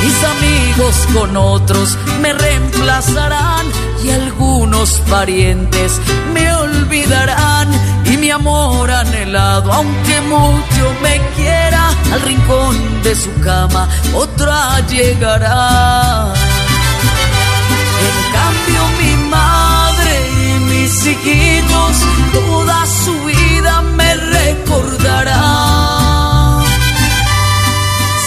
Mis 0.04 0.24
amigos 0.24 0.96
con 1.14 1.38
otros 1.38 1.98
me 2.20 2.34
reemplazarán 2.34 3.68
y 4.04 4.10
algunos 4.10 5.02
parientes 5.10 6.02
me 6.34 6.52
olvidarán 6.52 7.70
y 8.06 8.18
mi 8.18 8.30
amor 8.32 8.90
anhelado, 8.92 9.72
aunque 9.72 10.22
mucho 10.22 10.94
me 11.02 11.22
quiera, 11.36 11.90
al 12.14 12.22
rincón 12.22 13.04
de 13.04 13.16
su 13.16 13.34
cama 13.42 13.88
otra 14.14 14.80
llegará. 14.88 16.34
En 18.06 18.18
cambio 18.34 18.82
mi 19.00 19.14
madre 19.30 20.14
y 20.46 20.60
mis 20.72 21.06
hijitos 21.06 21.98
toda 22.34 22.86
su 22.86 23.14
vida 23.24 23.82
me 23.96 24.16
recordarán. 24.16 25.64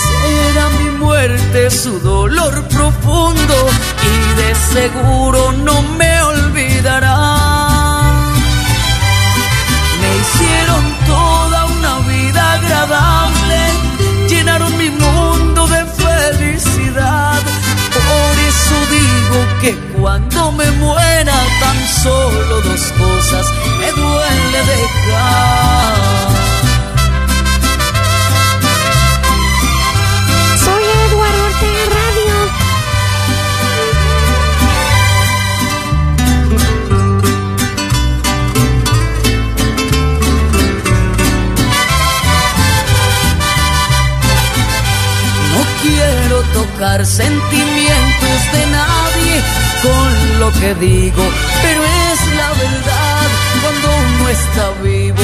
Será 0.03 0.69
mi 0.78 0.90
muerte 0.98 1.70
su 1.70 1.98
dolor 2.01 2.65
profundo 2.69 3.69
y 4.03 4.35
de 4.40 4.55
seguro 4.55 5.53
no 5.53 5.82
me 5.98 6.23
olvidará. 6.23 7.45
Hicieron 10.39 10.85
toda 11.07 11.65
una 11.65 11.99
vida 12.01 12.53
agradable, 12.53 13.59
llenaron 14.29 14.77
mi 14.77 14.91
mundo 14.91 15.67
de 15.67 15.87
felicidad. 15.87 17.41
Por 17.93 18.39
eso 18.51 18.77
digo 18.91 19.47
que 19.63 19.75
cuando 19.99 20.53
me 20.53 20.71
muera 20.73 21.35
tan 21.61 21.89
solo 22.03 22.61
dos 22.61 22.93
cosas 22.99 23.47
me 23.81 23.91
duele 23.93 24.59
dejar. 24.59 26.45
Tocar 46.77 47.07
sentimientos 47.07 48.39
de 48.53 48.66
nadie 48.66 49.43
con 49.82 50.40
lo 50.40 50.53
que 50.53 50.74
digo, 50.74 51.23
pero 51.62 51.82
es 51.85 52.36
la 52.36 52.48
verdad. 52.51 53.28
Cuando 53.62 53.89
uno 53.89 54.28
está 54.28 54.70
vivo, 54.82 55.23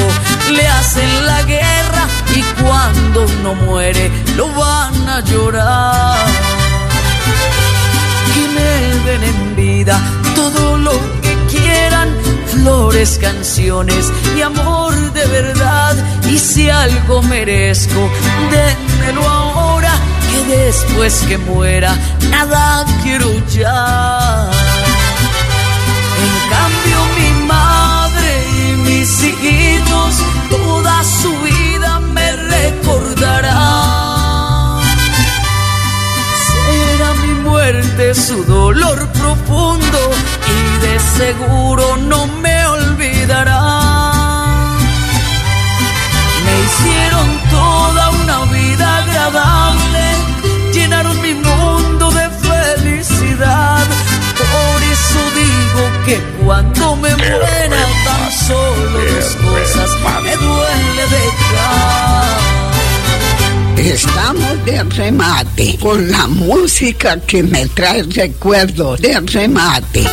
le 0.50 0.66
hacen 0.66 1.26
la 1.26 1.42
guerra 1.42 2.06
y 2.34 2.42
cuando 2.62 3.26
uno 3.38 3.54
muere, 3.66 4.10
lo 4.36 4.48
van 4.54 5.08
a 5.08 5.20
llorar. 5.20 6.26
Que 8.32 8.48
me 8.54 9.10
den 9.10 9.22
en 9.22 9.56
vida 9.56 10.00
todo 10.34 10.78
lo 10.78 10.92
que 11.20 11.36
quieran, 11.50 12.08
flores, 12.50 13.18
canciones 13.20 14.10
y 14.36 14.40
amor 14.40 14.94
de 15.12 15.26
verdad. 15.26 15.96
Y 16.30 16.38
si 16.38 16.70
algo 16.70 17.22
merezco, 17.22 18.10
dénmelo 18.50 19.28
ahora 19.28 19.71
después 20.48 21.24
que 21.28 21.38
muera 21.38 21.96
nada 22.30 22.84
quiero 23.02 23.30
ya. 23.48 24.50
En 26.24 26.32
cambio 26.50 26.98
mi 27.18 27.30
madre 27.46 28.30
y 28.50 28.76
mis 28.88 29.22
hijitos 29.22 30.14
toda 30.50 31.02
su 31.04 31.30
vida 31.40 32.00
me 32.00 32.32
recordarán. 32.32 33.52
Será 36.46 37.14
mi 37.14 37.32
muerte 37.48 38.14
su 38.14 38.44
dolor 38.44 39.08
profundo 39.12 39.98
y 40.56 40.86
de 40.86 41.00
seguro 41.00 41.96
no 41.96 42.26
me 42.26 42.66
olvidarán. 42.66 43.82
Me 46.44 46.52
hicieron 46.64 47.28
toda 47.50 47.81
muera 57.30 57.86
tan 58.04 58.32
solo 58.46 58.98
dos 59.14 59.36
cosas 59.36 59.90
me 60.22 60.36
duele 60.36 61.02
dejar. 61.10 62.52
Estamos 63.76 64.64
de 64.64 64.82
remate 64.84 65.76
con 65.80 66.10
la 66.10 66.26
música 66.26 67.18
que 67.20 67.42
me 67.42 67.66
trae 67.66 68.02
recuerdos 68.04 69.00
de 69.00 69.20
remate. 69.20 70.04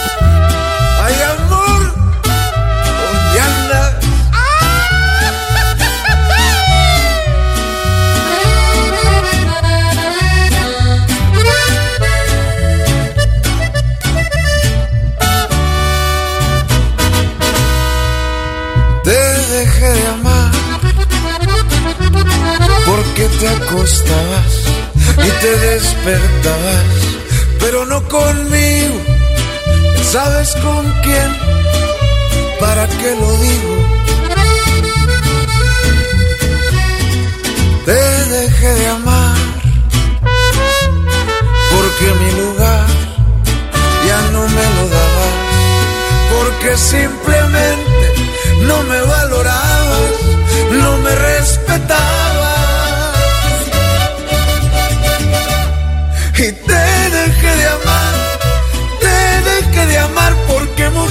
Te 23.39 23.47
acostabas 23.47 24.53
y 25.17 25.29
te 25.41 25.55
despertabas, 25.57 26.85
pero 27.59 27.85
no 27.85 28.05
conmigo. 28.09 28.99
¿Sabes 30.11 30.55
con 30.55 30.83
quién? 31.03 31.29
¿Para 32.59 32.85
qué 32.87 33.15
lo 33.15 33.31
digo? 33.37 33.75
Te 37.85 38.01
dejé 38.37 38.73
de 38.73 38.87
amar 38.87 39.37
porque 41.71 42.05
mi 42.21 42.31
lugar 42.41 42.87
ya 44.07 44.21
no 44.33 44.41
me 44.47 44.65
lo 44.75 44.83
dabas, 44.97 45.35
porque 46.33 46.77
simplemente 46.77 48.13
no 48.67 48.83
me 48.83 49.01
valorabas, 49.01 50.11
no 50.71 50.97
me 50.97 51.15
respetabas. 51.15 52.48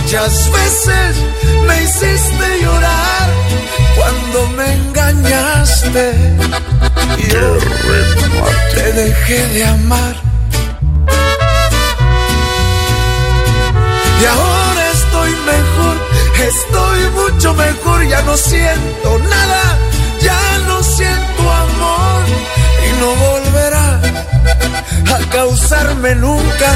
Muchas 0.08 0.50
veces 0.50 1.16
me 1.66 1.82
hiciste 1.82 2.62
llorar 2.62 3.28
cuando 3.94 4.46
me 4.56 4.72
engañaste. 4.72 6.14
Y 7.18 7.28
yo 7.30 7.58
te 8.74 8.92
dejé 8.92 9.46
de 9.48 9.64
amar. 9.66 10.14
Y 14.22 14.24
ahora 14.24 14.90
estoy 14.92 15.30
mejor, 15.52 15.96
estoy 16.52 17.00
mucho 17.10 17.52
mejor, 17.52 18.08
ya 18.08 18.22
no 18.22 18.36
siento 18.38 19.18
nada, 19.28 19.78
ya 20.22 20.58
no 20.68 20.82
siento 20.84 21.52
amor 21.52 22.22
y 22.86 23.00
no 23.00 23.14
volverá 23.26 24.00
a 25.16 25.30
causarme 25.30 26.14
nunca, 26.14 26.70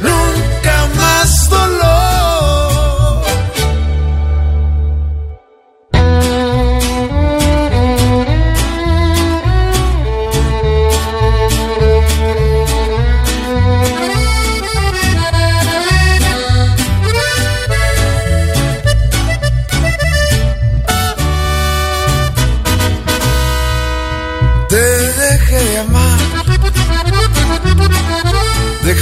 nunca 0.00 0.86
más 0.96 1.50
dolor. 1.50 2.07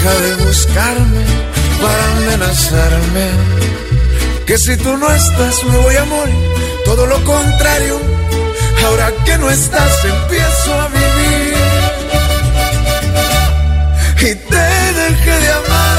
De 0.07 0.35
buscarme 0.37 1.25
para 1.83 2.17
amenazarme. 2.17 3.27
Que 4.47 4.57
si 4.57 4.77
tú 4.77 4.97
no 4.97 5.11
estás 5.11 5.65
me 5.65 5.79
voy 5.79 5.97
a 5.97 6.05
morir. 6.05 6.35
Todo 6.85 7.07
lo 7.07 7.23
contrario. 7.25 8.01
Ahora 8.87 9.11
que 9.25 9.37
no 9.37 9.51
estás 9.51 10.05
empiezo 10.05 10.81
a 10.81 10.89
vivir. 10.89 11.55
Y 14.21 14.35
te 14.51 14.67
dejé 15.03 15.41
de 15.45 15.51
amar. 15.51 15.99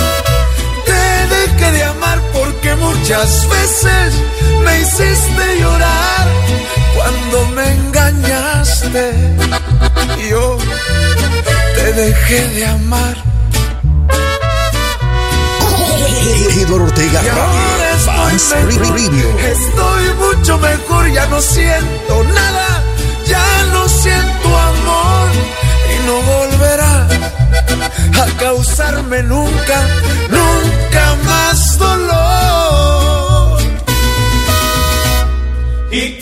Te 0.85 1.35
dejé 1.35 1.71
de 1.73 1.84
amar 1.84 2.21
porque 2.31 2.75
muchas 2.75 3.47
veces 3.49 4.13
me 4.63 4.79
hiciste 4.79 5.59
llorar 5.59 6.27
cuando 6.95 7.45
me 7.55 7.71
engañaste. 7.73 9.11
Yo 10.29 10.57
te 11.75 11.93
dejé 11.93 12.47
de 12.55 12.65
amar. 12.67 13.36
Eduardo 16.07 16.85
Ortega 16.85 17.21
Review. 18.93 19.38
estoy 19.39 20.13
mucho 20.19 20.57
mejor, 20.57 21.11
ya 21.11 21.25
no 21.27 21.41
siento 21.41 22.23
nada, 22.23 22.84
ya 23.25 23.63
no 23.73 23.88
siento 23.88 24.57
amor 24.57 25.29
y 25.93 26.05
no 26.05 26.21
volverá 26.21 27.07
a 28.21 28.25
causarme 28.39 29.23
nunca, 29.23 29.88
nunca 30.29 31.15
más 31.25 31.77
dolor. 31.77 33.61
Y 35.91 36.19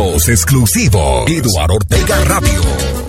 exclusivos. 0.00 1.30
Eduardo 1.30 1.74
Ortega 1.74 2.24
Radio. 2.24 2.99